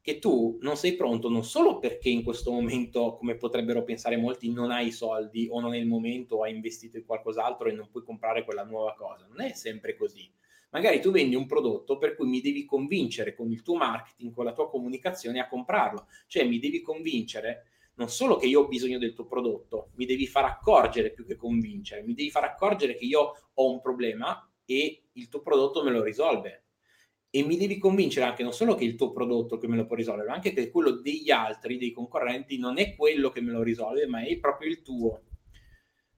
Che 0.00 0.18
tu 0.18 0.58
non 0.62 0.76
sei 0.76 0.94
pronto 0.94 1.28
non 1.28 1.44
solo 1.44 1.78
perché 1.78 2.08
in 2.08 2.24
questo 2.24 2.50
momento, 2.50 3.14
come 3.14 3.36
potrebbero 3.36 3.84
pensare 3.84 4.16
molti, 4.16 4.50
non 4.50 4.70
hai 4.70 4.90
soldi 4.90 5.46
o 5.50 5.60
non 5.60 5.74
è 5.74 5.78
il 5.78 5.86
momento 5.86 6.36
o 6.36 6.42
hai 6.42 6.54
investito 6.54 6.96
in 6.96 7.04
qualcos'altro 7.04 7.68
e 7.68 7.72
non 7.72 7.88
puoi 7.90 8.02
comprare 8.02 8.44
quella 8.44 8.64
nuova 8.64 8.94
cosa. 8.94 9.26
Non 9.26 9.40
è 9.40 9.52
sempre 9.52 9.94
così. 9.94 10.28
Magari 10.72 11.00
tu 11.00 11.10
vendi 11.10 11.34
un 11.34 11.46
prodotto 11.46 11.98
per 11.98 12.16
cui 12.16 12.28
mi 12.28 12.40
devi 12.40 12.64
convincere 12.64 13.34
con 13.34 13.50
il 13.50 13.62
tuo 13.62 13.76
marketing, 13.76 14.32
con 14.32 14.44
la 14.44 14.52
tua 14.52 14.70
comunicazione 14.70 15.38
a 15.38 15.48
comprarlo. 15.48 16.06
Cioè 16.26 16.44
mi 16.44 16.58
devi 16.58 16.80
convincere 16.80 17.66
non 17.94 18.08
solo 18.08 18.36
che 18.36 18.46
io 18.46 18.62
ho 18.62 18.68
bisogno 18.68 18.98
del 18.98 19.12
tuo 19.12 19.26
prodotto, 19.26 19.90
mi 19.96 20.06
devi 20.06 20.26
far 20.26 20.44
accorgere 20.44 21.12
più 21.12 21.26
che 21.26 21.36
convincere, 21.36 22.02
mi 22.02 22.14
devi 22.14 22.30
far 22.30 22.44
accorgere 22.44 22.96
che 22.96 23.04
io 23.04 23.50
ho 23.52 23.70
un 23.70 23.80
problema 23.82 24.50
e 24.64 25.08
il 25.12 25.28
tuo 25.28 25.42
prodotto 25.42 25.82
me 25.82 25.90
lo 25.90 26.02
risolve. 26.02 26.64
E 27.28 27.42
mi 27.44 27.56
devi 27.56 27.78
convincere 27.78 28.26
anche 28.26 28.42
non 28.42 28.52
solo 28.52 28.74
che 28.74 28.84
il 28.84 28.94
tuo 28.94 29.12
prodotto 29.12 29.58
che 29.58 29.66
me 29.66 29.76
lo 29.76 29.86
può 29.86 29.96
risolvere, 29.96 30.28
ma 30.28 30.34
anche 30.34 30.52
che 30.52 30.70
quello 30.70 31.00
degli 31.00 31.30
altri, 31.30 31.78
dei 31.78 31.92
concorrenti, 31.92 32.58
non 32.58 32.78
è 32.78 32.94
quello 32.94 33.30
che 33.30 33.40
me 33.40 33.52
lo 33.52 33.62
risolve, 33.62 34.06
ma 34.06 34.22
è 34.22 34.38
proprio 34.38 34.70
il 34.70 34.82
tuo. 34.82 35.22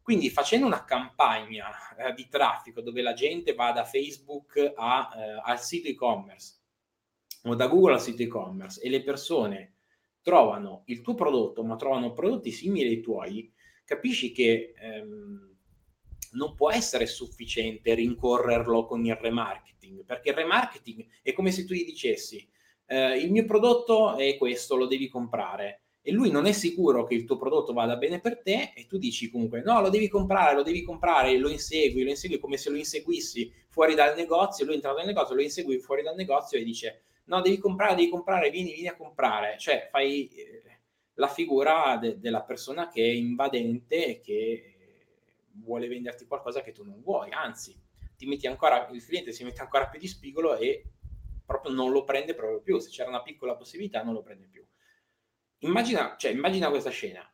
Quindi 0.04 0.28
facendo 0.28 0.66
una 0.66 0.84
campagna 0.84 1.70
eh, 1.96 2.12
di 2.12 2.28
traffico 2.28 2.82
dove 2.82 3.00
la 3.00 3.14
gente 3.14 3.54
va 3.54 3.72
da 3.72 3.86
Facebook 3.86 4.74
a, 4.76 5.10
eh, 5.16 5.40
al 5.42 5.58
sito 5.58 5.88
e-commerce 5.88 6.58
o 7.44 7.54
da 7.54 7.68
Google 7.68 7.94
al 7.94 8.02
sito 8.02 8.20
e-commerce 8.20 8.82
e 8.82 8.90
le 8.90 9.02
persone 9.02 9.76
trovano 10.20 10.82
il 10.88 11.00
tuo 11.00 11.14
prodotto 11.14 11.64
ma 11.64 11.76
trovano 11.76 12.12
prodotti 12.12 12.50
simili 12.50 12.90
ai 12.90 13.00
tuoi, 13.00 13.50
capisci 13.86 14.30
che 14.30 14.74
ehm, 14.76 15.56
non 16.32 16.54
può 16.54 16.70
essere 16.70 17.06
sufficiente 17.06 17.94
rincorrerlo 17.94 18.84
con 18.84 19.06
il 19.06 19.16
remarketing, 19.16 20.04
perché 20.04 20.28
il 20.28 20.36
remarketing 20.36 21.06
è 21.22 21.32
come 21.32 21.50
se 21.50 21.64
tu 21.64 21.72
gli 21.72 21.86
dicessi 21.86 22.46
eh, 22.88 23.16
il 23.16 23.32
mio 23.32 23.46
prodotto 23.46 24.16
è 24.16 24.36
questo, 24.36 24.76
lo 24.76 24.86
devi 24.86 25.08
comprare 25.08 25.83
e 26.06 26.12
lui 26.12 26.30
non 26.30 26.44
è 26.44 26.52
sicuro 26.52 27.04
che 27.04 27.14
il 27.14 27.24
tuo 27.24 27.38
prodotto 27.38 27.72
vada 27.72 27.96
bene 27.96 28.20
per 28.20 28.42
te 28.42 28.72
e 28.76 28.86
tu 28.86 28.98
dici 28.98 29.30
comunque 29.30 29.62
no, 29.62 29.80
lo 29.80 29.88
devi 29.88 30.06
comprare, 30.06 30.54
lo 30.54 30.62
devi 30.62 30.82
comprare, 30.82 31.38
lo 31.38 31.48
insegui, 31.48 32.02
lo 32.02 32.10
insegui 32.10 32.38
come 32.38 32.58
se 32.58 32.68
lo 32.68 32.76
inseguissi 32.76 33.50
fuori 33.70 33.94
dal 33.94 34.14
negozio, 34.14 34.66
lui 34.66 34.74
entra 34.74 34.92
nel 34.92 35.06
negozio, 35.06 35.34
lo 35.34 35.40
insegui 35.40 35.78
fuori 35.78 36.02
dal 36.02 36.14
negozio 36.14 36.58
e 36.58 36.62
dice 36.62 37.04
no, 37.24 37.40
devi 37.40 37.56
comprare, 37.56 37.94
devi 37.94 38.10
comprare, 38.10 38.50
vieni, 38.50 38.74
vieni 38.74 38.88
a 38.88 38.96
comprare, 38.96 39.56
cioè 39.58 39.88
fai 39.90 40.28
eh, 40.28 40.62
la 41.14 41.28
figura 41.28 41.96
de- 41.96 42.20
della 42.20 42.42
persona 42.42 42.90
che 42.90 43.02
è 43.02 43.10
invadente 43.10 44.06
e 44.06 44.20
che 44.20 44.74
vuole 45.52 45.88
venderti 45.88 46.26
qualcosa 46.26 46.60
che 46.60 46.72
tu 46.72 46.84
non 46.84 47.00
vuoi, 47.00 47.30
anzi 47.30 47.74
ti 48.14 48.26
metti 48.26 48.46
ancora, 48.46 48.88
il 48.92 49.02
cliente 49.02 49.32
si 49.32 49.42
mette 49.42 49.62
ancora 49.62 49.88
più 49.88 49.98
di 49.98 50.06
spigolo 50.06 50.54
e 50.56 50.84
proprio 51.46 51.72
non 51.72 51.92
lo 51.92 52.04
prende 52.04 52.34
proprio 52.34 52.60
più, 52.60 52.78
se 52.78 52.90
c'era 52.90 53.08
una 53.08 53.22
piccola 53.22 53.56
possibilità 53.56 54.02
non 54.02 54.12
lo 54.12 54.20
prende 54.20 54.48
più. 54.50 54.63
Immagina, 55.64 56.14
cioè, 56.18 56.30
immagina 56.30 56.68
questa 56.68 56.90
scena. 56.90 57.26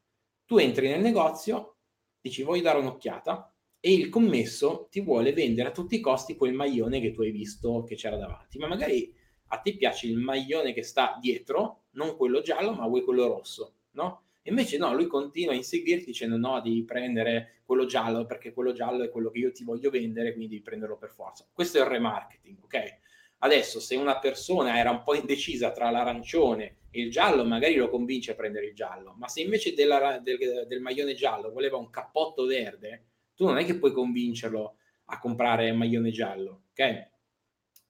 Tu 0.44 0.58
entri 0.58 0.88
nel 0.88 1.00
negozio, 1.00 1.78
dici 2.20 2.42
voglio 2.42 2.62
dare 2.62 2.78
un'occhiata 2.78 3.52
e 3.80 3.92
il 3.92 4.08
commesso 4.08 4.86
ti 4.90 5.00
vuole 5.00 5.32
vendere 5.32 5.68
a 5.68 5.72
tutti 5.72 5.96
i 5.96 6.00
costi 6.00 6.36
quel 6.36 6.52
maglione 6.52 7.00
che 7.00 7.10
tu 7.10 7.22
hai 7.22 7.32
visto 7.32 7.82
che 7.82 7.96
c'era 7.96 8.16
davanti, 8.16 8.58
ma 8.58 8.68
magari 8.68 9.12
a 9.48 9.58
te 9.58 9.76
piace 9.76 10.06
il 10.06 10.16
maglione 10.16 10.72
che 10.72 10.84
sta 10.84 11.18
dietro, 11.20 11.86
non 11.92 12.16
quello 12.16 12.40
giallo, 12.40 12.72
ma 12.72 12.86
vuoi 12.86 13.02
quello 13.02 13.26
rosso, 13.26 13.74
no? 13.92 14.22
Invece 14.44 14.78
no, 14.78 14.94
lui 14.94 15.06
continua 15.06 15.52
a 15.52 15.56
inseguirti 15.56 16.06
dicendo 16.06 16.36
no, 16.36 16.60
devi 16.60 16.84
prendere 16.84 17.62
quello 17.64 17.84
giallo 17.84 18.26
perché 18.26 18.52
quello 18.52 18.72
giallo 18.72 19.02
è 19.02 19.10
quello 19.10 19.30
che 19.30 19.38
io 19.38 19.52
ti 19.52 19.64
voglio 19.64 19.90
vendere, 19.90 20.32
quindi 20.32 20.50
devi 20.50 20.62
prenderlo 20.62 20.96
per 20.96 21.10
forza. 21.10 21.48
Questo 21.52 21.78
è 21.78 21.80
il 21.80 21.88
remarketing, 21.88 22.62
ok? 22.62 22.98
Adesso, 23.42 23.80
se 23.80 23.96
una 23.96 24.18
persona 24.18 24.78
era 24.78 24.90
un 24.90 25.02
po' 25.02 25.14
indecisa 25.14 25.72
tra 25.72 25.90
l'arancione 25.90 26.80
e 26.90 27.00
il 27.00 27.10
giallo, 27.10 27.44
magari 27.44 27.74
lo 27.74 27.88
convince 27.88 28.32
a 28.32 28.34
prendere 28.34 28.66
il 28.66 28.74
giallo, 28.74 29.14
ma 29.16 29.28
se 29.28 29.40
invece 29.40 29.72
della, 29.72 30.18
del, 30.18 30.66
del 30.66 30.80
maglione 30.80 31.14
giallo 31.14 31.50
voleva 31.50 31.78
un 31.78 31.88
cappotto 31.88 32.44
verde, 32.44 33.06
tu 33.34 33.46
non 33.46 33.56
è 33.56 33.64
che 33.64 33.78
puoi 33.78 33.92
convincerlo 33.92 34.76
a 35.06 35.18
comprare 35.18 35.68
il 35.68 35.74
maglione 35.74 36.10
giallo, 36.10 36.64
ok? 36.70 37.08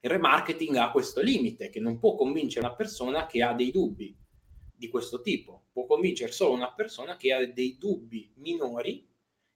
Il 0.02 0.10
remarketing 0.10 0.76
ha 0.76 0.92
questo 0.92 1.20
limite, 1.20 1.68
che 1.68 1.80
non 1.80 1.98
può 1.98 2.14
convincere 2.14 2.64
una 2.64 2.76
persona 2.76 3.26
che 3.26 3.42
ha 3.42 3.52
dei 3.52 3.72
dubbi 3.72 4.16
di 4.72 4.88
questo 4.88 5.20
tipo, 5.20 5.66
può 5.72 5.84
convincere 5.84 6.30
solo 6.30 6.54
una 6.54 6.72
persona 6.72 7.16
che 7.16 7.32
ha 7.32 7.44
dei 7.44 7.76
dubbi 7.76 8.32
minori 8.36 9.09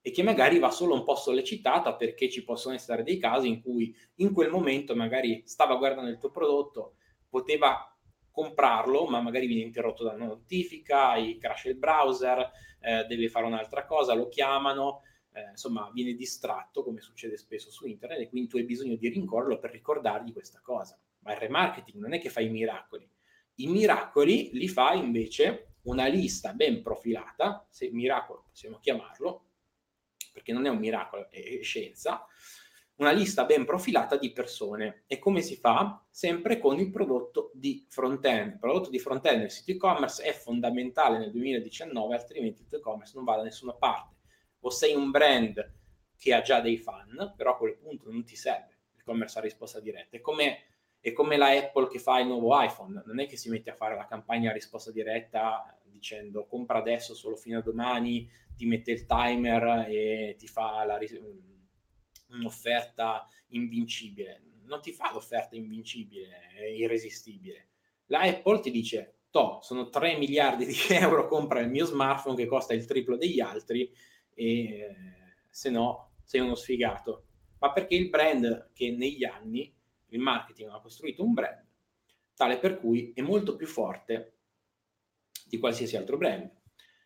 e 0.07 0.11
che 0.11 0.23
magari 0.23 0.59
va 0.59 0.71
solo 0.71 0.93
un 0.93 1.03
po' 1.03 1.15
sollecitata 1.15 1.95
perché 1.95 2.29
ci 2.29 2.45
possono 2.45 2.75
essere 2.75 3.03
dei 3.03 3.17
casi 3.17 3.49
in 3.49 3.63
cui 3.63 3.97
in 4.17 4.35
quel 4.35 4.51
momento 4.51 4.95
magari 4.95 5.43
stava 5.47 5.77
guardando 5.77 6.11
il 6.11 6.19
tuo 6.19 6.31
prodotto, 6.31 6.97
poteva 7.27 7.91
comprarlo, 8.31 9.07
ma 9.07 9.23
magari 9.23 9.47
viene 9.47 9.63
interrotto 9.63 10.05
da 10.05 10.13
una 10.13 10.27
notifica, 10.27 11.15
crash 11.41 11.65
il 11.65 11.77
browser, 11.77 12.51
eh, 12.81 13.07
deve 13.09 13.31
fare 13.31 13.47
un'altra 13.47 13.87
cosa, 13.87 14.13
lo 14.13 14.29
chiamano, 14.29 15.01
eh, 15.33 15.49
insomma 15.53 15.91
viene 15.91 16.13
distratto 16.13 16.85
come 16.85 17.01
succede 17.01 17.39
spesso 17.39 17.71
su 17.71 17.87
internet 17.87 18.21
e 18.21 18.29
quindi 18.29 18.51
tu 18.51 18.59
hai 18.59 18.65
bisogno 18.65 18.97
di 18.97 19.09
rincorrerlo 19.09 19.59
per 19.59 19.71
ricordargli 19.71 20.35
questa 20.35 20.61
cosa. 20.63 21.01
Ma 21.21 21.33
il 21.33 21.39
remarketing 21.39 21.99
non 21.99 22.13
è 22.13 22.21
che 22.21 22.29
fai 22.29 22.45
i 22.45 22.51
miracoli. 22.51 23.09
I 23.55 23.69
miracoli 23.69 24.51
li 24.53 24.69
fa 24.69 24.93
invece 24.93 25.77
una 25.85 26.07
lista 26.09 26.53
ben 26.53 26.83
profilata, 26.83 27.67
se 27.71 27.89
miracolo 27.91 28.45
possiamo 28.51 28.79
chiamarlo, 28.81 29.44
perché 30.35 30.53
non 30.53 30.67
è 30.67 30.69
un 30.69 30.79
miracolo, 30.79 31.31
è 31.31 31.63
scienza, 31.63 32.27
una 32.97 33.13
lista 33.13 33.45
ben 33.45 33.65
profilata 33.65 34.17
di 34.17 34.33
persone. 34.33 35.05
E 35.07 35.19
come 35.19 35.43
si 35.43 35.57
fa? 35.57 36.05
Sempre 36.11 36.59
con 36.59 36.79
il 36.81 36.91
prodotto 36.91 37.53
di 37.55 37.87
front-end. 37.89 38.55
Il 38.55 38.59
prodotto 38.59 38.91
di 38.91 38.99
front-end 38.99 39.39
nel 39.39 39.51
sito 39.51 39.71
e-commerce 39.71 40.23
è 40.25 40.33
fondamentale 40.33 41.19
nel 41.19 41.31
2019, 41.31 42.15
altrimenti 42.15 42.63
il 42.63 42.69
tuo 42.69 42.79
e-commerce 42.79 43.13
non 43.15 43.25
va 43.25 43.37
da 43.37 43.43
nessuna 43.43 43.75
parte. 43.75 44.17
O 44.61 44.71
sei 44.71 44.95
un 44.95 45.11
brand 45.11 45.73
che 46.17 46.35
ha 46.35 46.41
già 46.41 46.61
dei 46.61 46.79
fan, 46.79 47.35
però 47.37 47.53
a 47.53 47.57
quel 47.57 47.77
punto 47.77 48.11
non 48.11 48.25
ti 48.25 48.35
serve 48.35 48.79
l'e-commerce 48.97 49.39
a 49.39 49.43
risposta 49.43 49.79
diretta. 49.79 50.17
È 50.17 50.21
come, 50.21 50.65
è 50.99 51.13
come 51.13 51.37
la 51.37 51.51
Apple 51.51 51.89
che 51.89 51.99
fa 51.99 52.19
il 52.19 52.27
nuovo 52.27 52.61
iPhone, 52.61 53.03
non 53.07 53.21
è 53.21 53.27
che 53.27 53.37
si 53.37 53.51
mette 53.51 53.71
a 53.71 53.75
fare 53.75 53.95
la 53.95 54.07
campagna 54.07 54.51
a 54.51 54.55
risposta 54.55 54.91
diretta 54.91 55.79
dicendo 55.95 56.47
compra 56.47 56.79
adesso 56.79 57.15
solo 57.15 57.37
fino 57.37 57.59
a 57.59 57.63
domani, 57.63 58.29
ti 58.57 58.67
mette 58.67 58.91
il 58.91 59.07
timer 59.07 59.87
e 59.89 60.35
ti 60.37 60.49
fa 60.49 60.85
la, 60.85 60.99
un'offerta 62.31 63.27
invincibile. 63.49 64.43
Non 64.65 64.81
ti 64.81 64.93
fa 64.93 65.13
l'offerta 65.13 65.55
invincibile, 65.55 66.29
irresistibile. 66.77 67.69
La 68.07 68.21
Apple 68.21 68.61
ti 68.61 68.71
dice, 68.71 69.19
to, 69.31 69.61
sono 69.63 69.89
3 69.89 70.19
miliardi 70.19 70.67
di 70.67 70.75
euro, 70.91 71.27
compra 71.27 71.61
il 71.61 71.71
mio 71.71 71.85
smartphone 71.85 72.37
che 72.37 72.47
costa 72.47 72.75
il 72.75 72.87
triplo 72.87 73.17
degli 73.17 73.41
altri 73.41 73.91
e 74.35 74.45
eh, 74.45 74.97
se 75.49 75.71
no 75.71 76.17
sei 76.25 76.41
uno 76.41 76.55
sfigato. 76.55 77.27
Ma 77.59 77.73
perché 77.73 77.95
il 77.95 78.11
brand 78.11 78.71
che 78.73 78.91
negli 78.91 79.25
anni, 79.25 79.73
il 80.09 80.19
marketing 80.19 80.71
ha 80.71 80.81
costruito 80.81 81.23
un 81.23 81.33
brand 81.33 81.65
tale 82.35 82.59
per 82.59 82.79
cui 82.79 83.13
è 83.15 83.23
molto 83.23 83.57
più 83.57 83.67
forte 83.67 84.34
di 85.55 85.61
qualsiasi 85.61 85.97
altro 85.97 86.17
brand. 86.17 86.51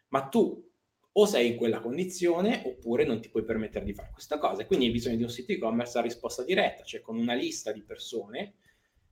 Ma 0.09 0.29
tu 0.29 0.67
o 1.11 1.27
sei 1.27 1.49
in 1.49 1.57
quella 1.57 1.81
condizione 1.81 2.63
oppure 2.65 3.05
non 3.05 3.21
ti 3.21 3.29
puoi 3.29 3.45
permettere 3.45 3.85
di 3.85 3.93
fare 3.93 4.11
questa 4.13 4.39
cosa. 4.39 4.65
Quindi 4.67 4.87
hai 4.87 4.93
bisogno 4.93 5.17
di 5.17 5.23
un 5.25 5.31
sito 5.31 5.53
e-commerce 5.53 5.99
a 5.99 6.03
risposta 6.03 6.45
diretta, 6.45 6.85
cioè 6.85 7.01
con 7.01 7.17
una 7.17 7.35
lista 7.35 7.73
di 7.73 7.83
persone 7.83 8.55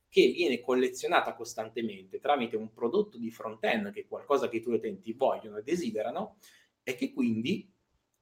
che 0.08 0.28
viene 0.28 0.60
collezionata 0.60 1.34
costantemente 1.34 2.20
tramite 2.20 2.56
un 2.56 2.72
prodotto 2.72 3.18
di 3.18 3.30
front-end, 3.30 3.92
che 3.92 4.02
è 4.02 4.06
qualcosa 4.06 4.48
che 4.48 4.58
i 4.58 4.62
tuoi 4.62 4.76
utenti 4.76 5.12
vogliono 5.12 5.58
e 5.58 5.62
desiderano, 5.62 6.38
e 6.82 6.94
che 6.94 7.12
quindi 7.12 7.70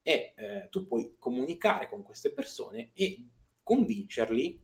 è, 0.00 0.32
eh, 0.34 0.68
tu 0.70 0.86
puoi 0.86 1.16
comunicare 1.18 1.88
con 1.88 2.02
queste 2.02 2.32
persone 2.32 2.90
e 2.94 3.28
convincerli 3.62 4.62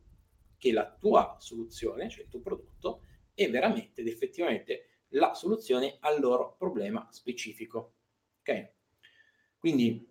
che 0.57 0.71
la 0.71 0.95
tua 0.99 1.37
soluzione, 1.39 2.09
cioè 2.09 2.23
il 2.23 2.29
tuo 2.29 2.41
prodotto, 2.41 3.03
è 3.33 3.49
veramente 3.49 4.01
ed 4.01 4.07
effettivamente 4.07 4.85
la 5.11 5.33
soluzione 5.33 5.97
al 6.01 6.19
loro 6.19 6.55
problema 6.57 7.07
specifico. 7.11 7.93
Ok? 8.39 8.73
Quindi, 9.57 10.09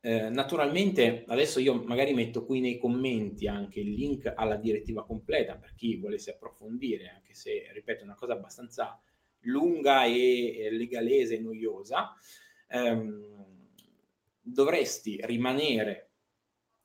eh, 0.00 0.28
naturalmente, 0.28 1.24
adesso 1.26 1.58
io 1.58 1.82
magari 1.82 2.14
metto 2.14 2.44
qui 2.44 2.60
nei 2.60 2.78
commenti 2.78 3.48
anche 3.48 3.80
il 3.80 3.92
link 3.92 4.32
alla 4.34 4.56
direttiva 4.56 5.04
completa 5.04 5.56
per 5.56 5.74
chi 5.74 5.96
volesse 5.96 6.32
approfondire, 6.32 7.08
anche 7.08 7.34
se, 7.34 7.68
ripeto, 7.72 8.02
è 8.02 8.04
una 8.04 8.14
cosa 8.14 8.34
abbastanza 8.34 9.00
lunga 9.40 10.04
e 10.04 10.68
legalese 10.70 11.36
e 11.36 11.40
noiosa, 11.40 12.14
ehm, 12.68 13.68
dovresti 14.40 15.18
rimanere 15.22 16.10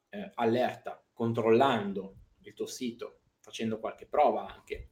eh, 0.09 0.31
allerta 0.35 1.03
controllando 1.13 2.15
il 2.41 2.53
tuo 2.53 2.65
sito, 2.65 3.21
facendo 3.39 3.79
qualche 3.79 4.07
prova 4.07 4.51
anche. 4.51 4.90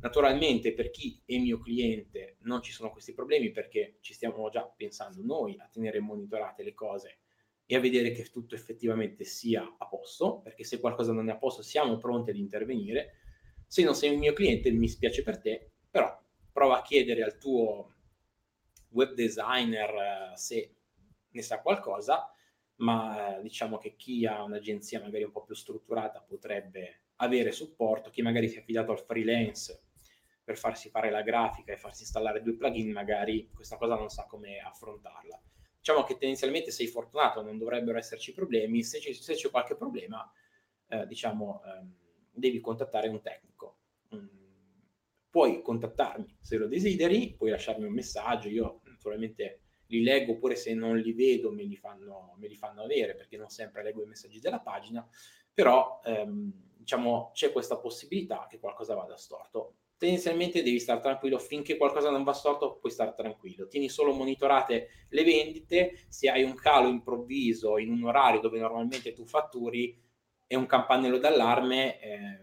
Naturalmente 0.00 0.74
per 0.74 0.90
chi 0.90 1.20
è 1.24 1.38
mio 1.38 1.58
cliente 1.58 2.36
non 2.40 2.62
ci 2.62 2.70
sono 2.70 2.90
questi 2.90 3.14
problemi 3.14 3.50
perché 3.50 3.96
ci 4.00 4.12
stiamo 4.12 4.48
già 4.50 4.62
pensando 4.64 5.22
noi 5.22 5.56
a 5.58 5.68
tenere 5.72 6.00
monitorate 6.00 6.62
le 6.62 6.74
cose 6.74 7.18
e 7.64 7.74
a 7.74 7.80
vedere 7.80 8.12
che 8.12 8.24
tutto 8.24 8.54
effettivamente 8.54 9.24
sia 9.24 9.74
a 9.78 9.86
posto, 9.88 10.40
perché 10.40 10.62
se 10.64 10.78
qualcosa 10.78 11.12
non 11.12 11.28
è 11.28 11.32
a 11.32 11.36
posto 11.36 11.62
siamo 11.62 11.96
pronti 11.96 12.30
ad 12.30 12.36
intervenire. 12.36 13.14
Se 13.66 13.82
non 13.82 13.94
sei 13.94 14.12
il 14.12 14.18
mio 14.18 14.32
cliente 14.32 14.70
mi 14.70 14.86
spiace 14.86 15.22
per 15.22 15.40
te, 15.40 15.72
però 15.90 16.16
prova 16.52 16.78
a 16.78 16.82
chiedere 16.82 17.22
al 17.24 17.38
tuo 17.38 17.94
web 18.90 19.12
designer 19.14 19.90
uh, 19.90 20.36
se 20.36 20.74
ne 21.28 21.42
sa 21.42 21.60
qualcosa, 21.60 22.30
ma 22.76 23.38
uh, 23.38 23.42
diciamo 23.42 23.78
che 23.78 23.96
chi 23.96 24.24
ha 24.26 24.42
un'agenzia 24.44 25.00
magari 25.00 25.24
un 25.24 25.32
po' 25.32 25.42
più 25.42 25.54
strutturata 25.54 26.20
potrebbe 26.20 27.06
avere 27.16 27.50
supporto, 27.50 28.10
chi 28.10 28.22
magari 28.22 28.48
si 28.48 28.56
è 28.56 28.60
affidato 28.60 28.92
al 28.92 29.00
freelance 29.00 29.85
per 30.46 30.56
farsi 30.56 30.90
fare 30.90 31.10
la 31.10 31.22
grafica 31.22 31.72
e 31.72 31.76
farsi 31.76 32.02
installare 32.02 32.40
due 32.40 32.54
plugin, 32.54 32.92
magari 32.92 33.50
questa 33.52 33.76
cosa 33.76 33.96
non 33.96 34.08
sa 34.08 34.26
come 34.26 34.60
affrontarla. 34.60 35.42
Diciamo 35.78 36.04
che 36.04 36.16
tendenzialmente 36.16 36.70
sei 36.70 36.86
fortunato, 36.86 37.42
non 37.42 37.58
dovrebbero 37.58 37.98
esserci 37.98 38.32
problemi, 38.32 38.84
se, 38.84 39.00
c- 39.00 39.12
se 39.14 39.34
c'è 39.34 39.50
qualche 39.50 39.74
problema, 39.74 40.30
eh, 40.88 41.04
diciamo, 41.06 41.62
ehm, 41.64 41.94
devi 42.30 42.60
contattare 42.60 43.08
un 43.08 43.20
tecnico. 43.20 43.78
Mm 44.14 44.36
puoi 45.36 45.60
contattarmi 45.60 46.38
se 46.40 46.56
lo 46.56 46.66
desideri, 46.66 47.34
puoi 47.36 47.50
lasciarmi 47.50 47.84
un 47.84 47.92
messaggio, 47.92 48.48
io 48.48 48.80
naturalmente 48.84 49.60
li 49.88 50.02
leggo 50.02 50.32
oppure 50.32 50.56
se 50.56 50.72
non 50.72 50.96
li 50.96 51.12
vedo 51.12 51.52
me 51.52 51.64
li 51.64 51.76
fanno, 51.76 52.34
me 52.38 52.48
li 52.48 52.56
fanno 52.56 52.82
avere 52.82 53.14
perché 53.14 53.36
non 53.36 53.50
sempre 53.50 53.82
leggo 53.82 54.02
i 54.02 54.06
messaggi 54.06 54.40
della 54.40 54.60
pagina, 54.60 55.06
però 55.52 56.00
ehm, 56.02 56.50
diciamo 56.78 57.32
c'è 57.34 57.52
questa 57.52 57.76
possibilità 57.76 58.46
che 58.48 58.58
qualcosa 58.58 58.94
vada 58.94 59.14
storto. 59.18 59.74
Tendenzialmente 59.98 60.62
devi 60.62 60.78
stare 60.78 61.00
tranquillo, 61.00 61.38
finché 61.38 61.78
qualcosa 61.78 62.10
non 62.10 62.22
va 62.22 62.34
storto 62.34 62.76
puoi 62.76 62.92
stare 62.92 63.14
tranquillo, 63.16 63.66
tieni 63.66 63.88
solo 63.88 64.12
monitorate 64.12 64.88
le 65.08 65.24
vendite, 65.24 66.04
se 66.08 66.28
hai 66.28 66.42
un 66.42 66.54
calo 66.54 66.88
improvviso 66.88 67.78
in 67.78 67.90
un 67.90 68.04
orario 68.04 68.40
dove 68.40 68.58
normalmente 68.58 69.14
tu 69.14 69.24
fatturi 69.24 69.98
è 70.46 70.54
un 70.54 70.66
campanello 70.66 71.16
d'allarme, 71.18 72.00
eh, 72.00 72.38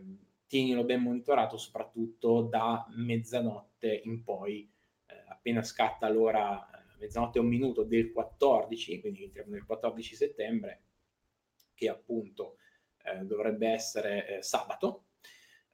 tienilo 0.47 0.83
ben 0.83 1.01
monitorato 1.01 1.57
soprattutto 1.57 2.41
da 2.41 2.87
mezzanotte 2.95 4.01
in 4.03 4.23
poi, 4.23 4.67
eh, 5.05 5.23
appena 5.27 5.61
scatta 5.61 6.09
l'ora, 6.09 6.67
eh, 6.69 6.97
mezzanotte 6.99 7.37
un 7.37 7.47
minuto 7.47 7.83
del 7.83 8.11
14, 8.11 8.99
quindi 8.99 9.23
entriamo 9.23 9.51
nel 9.51 9.65
14 9.65 10.15
settembre, 10.15 10.83
che 11.75 11.87
appunto 11.87 12.57
eh, 13.03 13.23
dovrebbe 13.25 13.67
essere 13.67 14.37
eh, 14.37 14.41
sabato, 14.41 15.05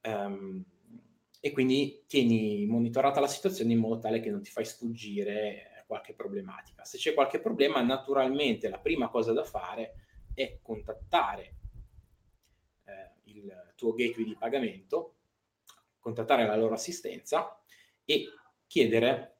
um, 0.03 0.63
e 1.39 1.51
quindi 1.51 2.03
tieni 2.07 2.65
monitorata 2.65 3.19
la 3.19 3.27
situazione 3.27 3.73
in 3.73 3.79
modo 3.79 3.99
tale 3.99 4.19
che 4.19 4.29
non 4.29 4.41
ti 4.41 4.49
fai 4.49 4.65
sfuggire 4.65 5.33
eh, 5.33 5.83
qualche 5.87 6.13
problematica. 6.13 6.83
Se 6.83 6.97
c'è 6.97 7.13
qualche 7.13 7.39
problema, 7.39 7.81
naturalmente 7.81 8.69
la 8.69 8.79
prima 8.79 9.09
cosa 9.09 9.33
da 9.33 9.43
fare 9.43 9.95
è 10.33 10.59
contattare 10.61 11.53
il 13.39 13.73
tuo 13.75 13.93
gateway 13.93 14.25
di 14.25 14.35
pagamento, 14.35 15.15
contattare 15.99 16.45
la 16.45 16.55
loro 16.55 16.73
assistenza 16.73 17.61
e 18.05 18.25
chiedere 18.67 19.35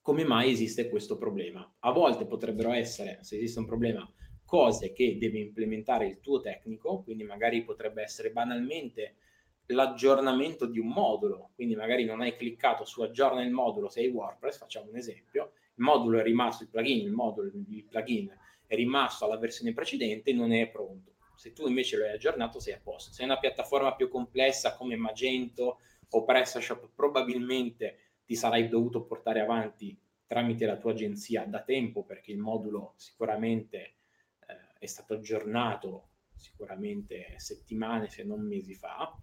come 0.00 0.24
mai 0.24 0.50
esiste 0.50 0.88
questo 0.88 1.16
problema. 1.16 1.76
A 1.80 1.90
volte 1.90 2.26
potrebbero 2.26 2.72
essere, 2.72 3.18
se 3.22 3.36
esiste 3.36 3.58
un 3.58 3.66
problema, 3.66 4.08
cose 4.44 4.92
che 4.92 5.18
deve 5.18 5.40
implementare 5.40 6.06
il 6.06 6.20
tuo 6.20 6.40
tecnico, 6.40 7.02
quindi 7.02 7.24
magari 7.24 7.64
potrebbe 7.64 8.02
essere 8.02 8.30
banalmente 8.30 9.16
l'aggiornamento 9.66 10.66
di 10.66 10.78
un 10.78 10.88
modulo, 10.88 11.50
quindi 11.54 11.74
magari 11.74 12.04
non 12.04 12.20
hai 12.20 12.36
cliccato 12.36 12.84
su 12.84 13.02
aggiorna 13.02 13.42
il 13.42 13.50
modulo 13.50 13.88
se 13.88 14.00
hai 14.00 14.08
WordPress, 14.08 14.58
facciamo 14.58 14.90
un 14.90 14.96
esempio, 14.96 15.52
il 15.74 15.84
modulo 15.84 16.18
è 16.18 16.22
rimasto, 16.22 16.62
il 16.62 16.68
plugin, 16.68 17.06
il 17.06 17.12
modulo, 17.12 17.48
il 17.48 17.84
plugin 17.88 18.34
è 18.66 18.74
rimasto 18.74 19.24
alla 19.24 19.38
versione 19.38 19.72
precedente 19.72 20.30
e 20.30 20.34
non 20.34 20.52
è 20.52 20.68
pronto 20.68 21.14
se 21.36 21.52
tu 21.52 21.66
invece 21.66 21.96
lo 21.96 22.04
hai 22.04 22.12
aggiornato 22.12 22.58
sei 22.58 22.72
a 22.72 22.80
posto. 22.82 23.12
Se 23.12 23.22
è 23.22 23.24
una 23.24 23.38
piattaforma 23.38 23.94
più 23.94 24.08
complessa 24.08 24.74
come 24.74 24.96
Magento 24.96 25.80
o 26.08 26.24
PrestaShop, 26.24 26.90
probabilmente 26.94 27.98
ti 28.24 28.34
sarai 28.34 28.68
dovuto 28.68 29.04
portare 29.04 29.40
avanti 29.40 29.96
tramite 30.26 30.66
la 30.66 30.76
tua 30.76 30.92
agenzia 30.92 31.44
da 31.44 31.62
tempo 31.62 32.02
perché 32.02 32.32
il 32.32 32.38
modulo 32.38 32.94
sicuramente 32.96 33.78
eh, 33.78 34.78
è 34.78 34.86
stato 34.86 35.14
aggiornato 35.14 36.08
sicuramente 36.34 37.34
settimane 37.36 38.08
se 38.08 38.24
non 38.24 38.40
mesi 38.40 38.74
fa. 38.74 39.14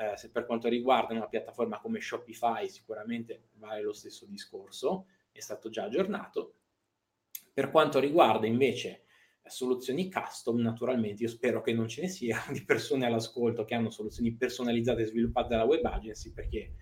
Eh, 0.00 0.16
se 0.16 0.30
per 0.30 0.46
quanto 0.46 0.68
riguarda 0.68 1.12
una 1.12 1.26
piattaforma 1.26 1.80
come 1.80 2.00
Shopify 2.00 2.68
sicuramente 2.68 3.48
vale 3.54 3.82
lo 3.82 3.92
stesso 3.92 4.26
discorso, 4.26 5.06
è 5.32 5.40
stato 5.40 5.68
già 5.70 5.84
aggiornato. 5.84 6.54
Per 7.52 7.70
quanto 7.70 7.98
riguarda 7.98 8.46
invece 8.46 9.06
soluzioni 9.48 10.10
custom, 10.10 10.60
naturalmente 10.60 11.22
io 11.22 11.28
spero 11.28 11.60
che 11.60 11.72
non 11.72 11.88
ce 11.88 12.02
ne 12.02 12.08
sia 12.08 12.38
di 12.52 12.64
persone 12.64 13.06
all'ascolto 13.06 13.64
che 13.64 13.74
hanno 13.74 13.90
soluzioni 13.90 14.32
personalizzate 14.34 15.04
sviluppate 15.04 15.48
dalla 15.48 15.64
web 15.64 15.84
agency 15.84 16.32
perché 16.32 16.74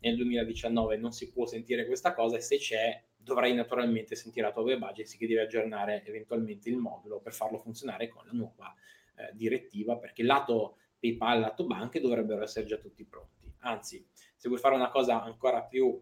nel 0.00 0.16
2019 0.16 0.96
non 0.96 1.12
si 1.12 1.30
può 1.30 1.46
sentire 1.46 1.86
questa 1.86 2.14
cosa 2.14 2.36
e 2.36 2.40
se 2.40 2.58
c'è 2.58 3.02
dovrai 3.16 3.54
naturalmente 3.54 4.14
sentire 4.14 4.46
la 4.46 4.52
tua 4.52 4.62
web 4.62 4.82
agency 4.82 5.18
che 5.18 5.26
deve 5.26 5.42
aggiornare 5.42 6.04
eventualmente 6.04 6.68
il 6.68 6.76
modulo 6.76 7.18
per 7.20 7.32
farlo 7.32 7.58
funzionare 7.58 8.08
con 8.08 8.24
la 8.24 8.32
nuova 8.32 8.74
eh, 9.16 9.30
direttiva 9.34 9.96
perché 9.98 10.22
lato 10.22 10.76
PayPal, 10.98 11.40
lato 11.40 11.66
banche 11.66 12.00
dovrebbero 12.00 12.42
essere 12.42 12.66
già 12.66 12.76
tutti 12.76 13.04
pronti. 13.04 13.52
Anzi, 13.60 14.06
se 14.36 14.48
vuoi 14.48 14.60
fare 14.60 14.74
una 14.74 14.88
cosa 14.90 15.22
ancora 15.22 15.62
più 15.62 16.00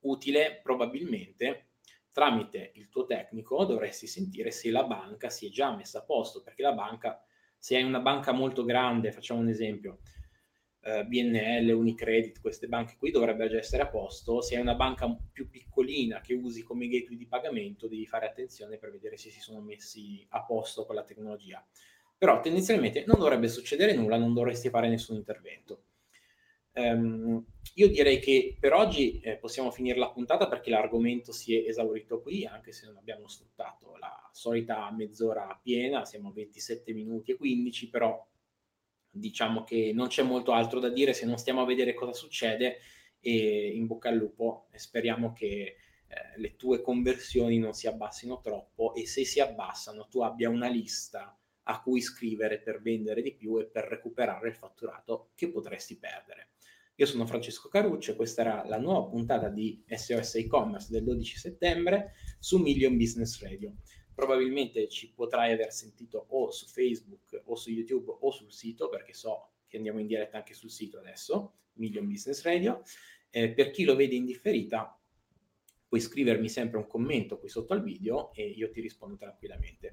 utile, 0.00 0.60
probabilmente 0.62 1.70
tramite 2.12 2.72
il 2.74 2.88
tuo 2.88 3.04
tecnico 3.04 3.64
dovresti 3.64 4.06
sentire 4.06 4.50
se 4.50 4.70
la 4.70 4.84
banca 4.84 5.30
si 5.30 5.46
è 5.46 5.50
già 5.50 5.74
messa 5.74 6.00
a 6.00 6.04
posto, 6.04 6.42
perché 6.42 6.62
la 6.62 6.72
banca, 6.72 7.22
se 7.56 7.76
hai 7.76 7.82
una 7.82 8.00
banca 8.00 8.32
molto 8.32 8.64
grande, 8.64 9.12
facciamo 9.12 9.40
un 9.40 9.48
esempio, 9.48 10.00
eh, 10.82 11.04
BNL, 11.04 11.70
Unicredit, 11.70 12.40
queste 12.40 12.66
banche 12.66 12.96
qui 12.96 13.10
dovrebbero 13.10 13.50
già 13.50 13.58
essere 13.58 13.82
a 13.82 13.88
posto, 13.88 14.40
se 14.40 14.56
hai 14.56 14.62
una 14.62 14.74
banca 14.74 15.06
più 15.32 15.48
piccolina 15.48 16.20
che 16.20 16.34
usi 16.34 16.62
come 16.62 16.88
gateway 16.88 17.16
di 17.16 17.26
pagamento 17.26 17.86
devi 17.86 18.06
fare 18.06 18.26
attenzione 18.26 18.78
per 18.78 18.90
vedere 18.90 19.16
se 19.16 19.30
si 19.30 19.40
sono 19.40 19.60
messi 19.60 20.24
a 20.30 20.44
posto 20.44 20.86
con 20.86 20.94
la 20.94 21.04
tecnologia. 21.04 21.64
Però 22.20 22.38
tendenzialmente 22.42 23.04
non 23.06 23.18
dovrebbe 23.18 23.48
succedere 23.48 23.94
nulla, 23.94 24.18
non 24.18 24.34
dovresti 24.34 24.68
fare 24.68 24.90
nessun 24.90 25.16
intervento. 25.16 25.84
Um, 26.72 27.42
io 27.76 27.88
direi 27.88 28.18
che 28.20 28.58
per 28.60 28.74
oggi 28.74 29.20
eh, 29.20 29.38
possiamo 29.38 29.70
finire 29.70 29.98
la 29.98 30.10
puntata 30.10 30.46
perché 30.46 30.68
l'argomento 30.68 31.32
si 31.32 31.56
è 31.56 31.66
esaurito 31.66 32.20
qui, 32.20 32.44
anche 32.44 32.72
se 32.72 32.84
non 32.84 32.98
abbiamo 32.98 33.26
sfruttato 33.26 33.96
la 33.96 34.28
solita 34.32 34.90
mezz'ora 34.92 35.58
piena, 35.62 36.04
siamo 36.04 36.28
a 36.28 36.32
27 36.32 36.92
minuti 36.92 37.30
e 37.30 37.36
15, 37.38 37.88
però 37.88 38.22
diciamo 39.08 39.64
che 39.64 39.92
non 39.94 40.08
c'è 40.08 40.22
molto 40.22 40.52
altro 40.52 40.78
da 40.78 40.90
dire 40.90 41.14
se 41.14 41.24
non 41.24 41.38
stiamo 41.38 41.62
a 41.62 41.66
vedere 41.66 41.94
cosa 41.94 42.12
succede 42.12 42.80
e 43.18 43.70
in 43.74 43.86
bocca 43.86 44.10
al 44.10 44.16
lupo 44.16 44.66
e 44.72 44.78
speriamo 44.78 45.32
che 45.32 45.48
eh, 45.48 45.76
le 46.36 46.56
tue 46.56 46.82
conversioni 46.82 47.58
non 47.58 47.72
si 47.72 47.86
abbassino 47.86 48.42
troppo 48.42 48.92
e 48.92 49.06
se 49.06 49.24
si 49.24 49.40
abbassano 49.40 50.06
tu 50.08 50.20
abbia 50.20 50.50
una 50.50 50.68
lista 50.68 51.34
a 51.64 51.80
cui 51.82 52.00
scrivere 52.00 52.60
per 52.60 52.80
vendere 52.80 53.22
di 53.22 53.34
più 53.34 53.58
e 53.58 53.66
per 53.66 53.84
recuperare 53.84 54.48
il 54.48 54.54
fatturato 54.54 55.30
che 55.34 55.50
potresti 55.50 55.98
perdere. 55.98 56.50
Io 56.96 57.06
sono 57.06 57.26
Francesco 57.26 57.68
Caruccio 57.68 58.12
e 58.12 58.14
questa 58.14 58.42
era 58.42 58.64
la 58.66 58.78
nuova 58.78 59.08
puntata 59.08 59.48
di 59.48 59.82
SOS 59.86 60.34
e-commerce 60.34 60.88
del 60.90 61.02
12 61.04 61.38
settembre 61.38 62.12
su 62.38 62.58
Million 62.58 62.96
Business 62.96 63.40
Radio. 63.40 63.76
Probabilmente 64.14 64.86
ci 64.88 65.10
potrai 65.14 65.52
aver 65.52 65.72
sentito 65.72 66.26
o 66.28 66.50
su 66.50 66.66
Facebook 66.66 67.40
o 67.46 67.54
su 67.54 67.70
YouTube 67.70 68.14
o 68.20 68.30
sul 68.30 68.52
sito, 68.52 68.90
perché 68.90 69.14
so 69.14 69.52
che 69.66 69.78
andiamo 69.78 69.98
in 69.98 70.06
diretta 70.06 70.36
anche 70.36 70.52
sul 70.52 70.70
sito 70.70 70.98
adesso, 70.98 71.54
Million 71.74 72.06
Business 72.06 72.42
Radio. 72.42 72.82
Eh, 73.30 73.52
per 73.52 73.70
chi 73.70 73.84
lo 73.84 73.96
vede 73.96 74.16
in 74.16 74.26
differita, 74.26 75.00
puoi 75.88 76.00
scrivermi 76.02 76.50
sempre 76.50 76.78
un 76.78 76.86
commento 76.86 77.38
qui 77.38 77.48
sotto 77.48 77.72
al 77.72 77.82
video 77.82 78.30
e 78.34 78.46
io 78.46 78.70
ti 78.70 78.82
rispondo 78.82 79.16
tranquillamente. 79.16 79.92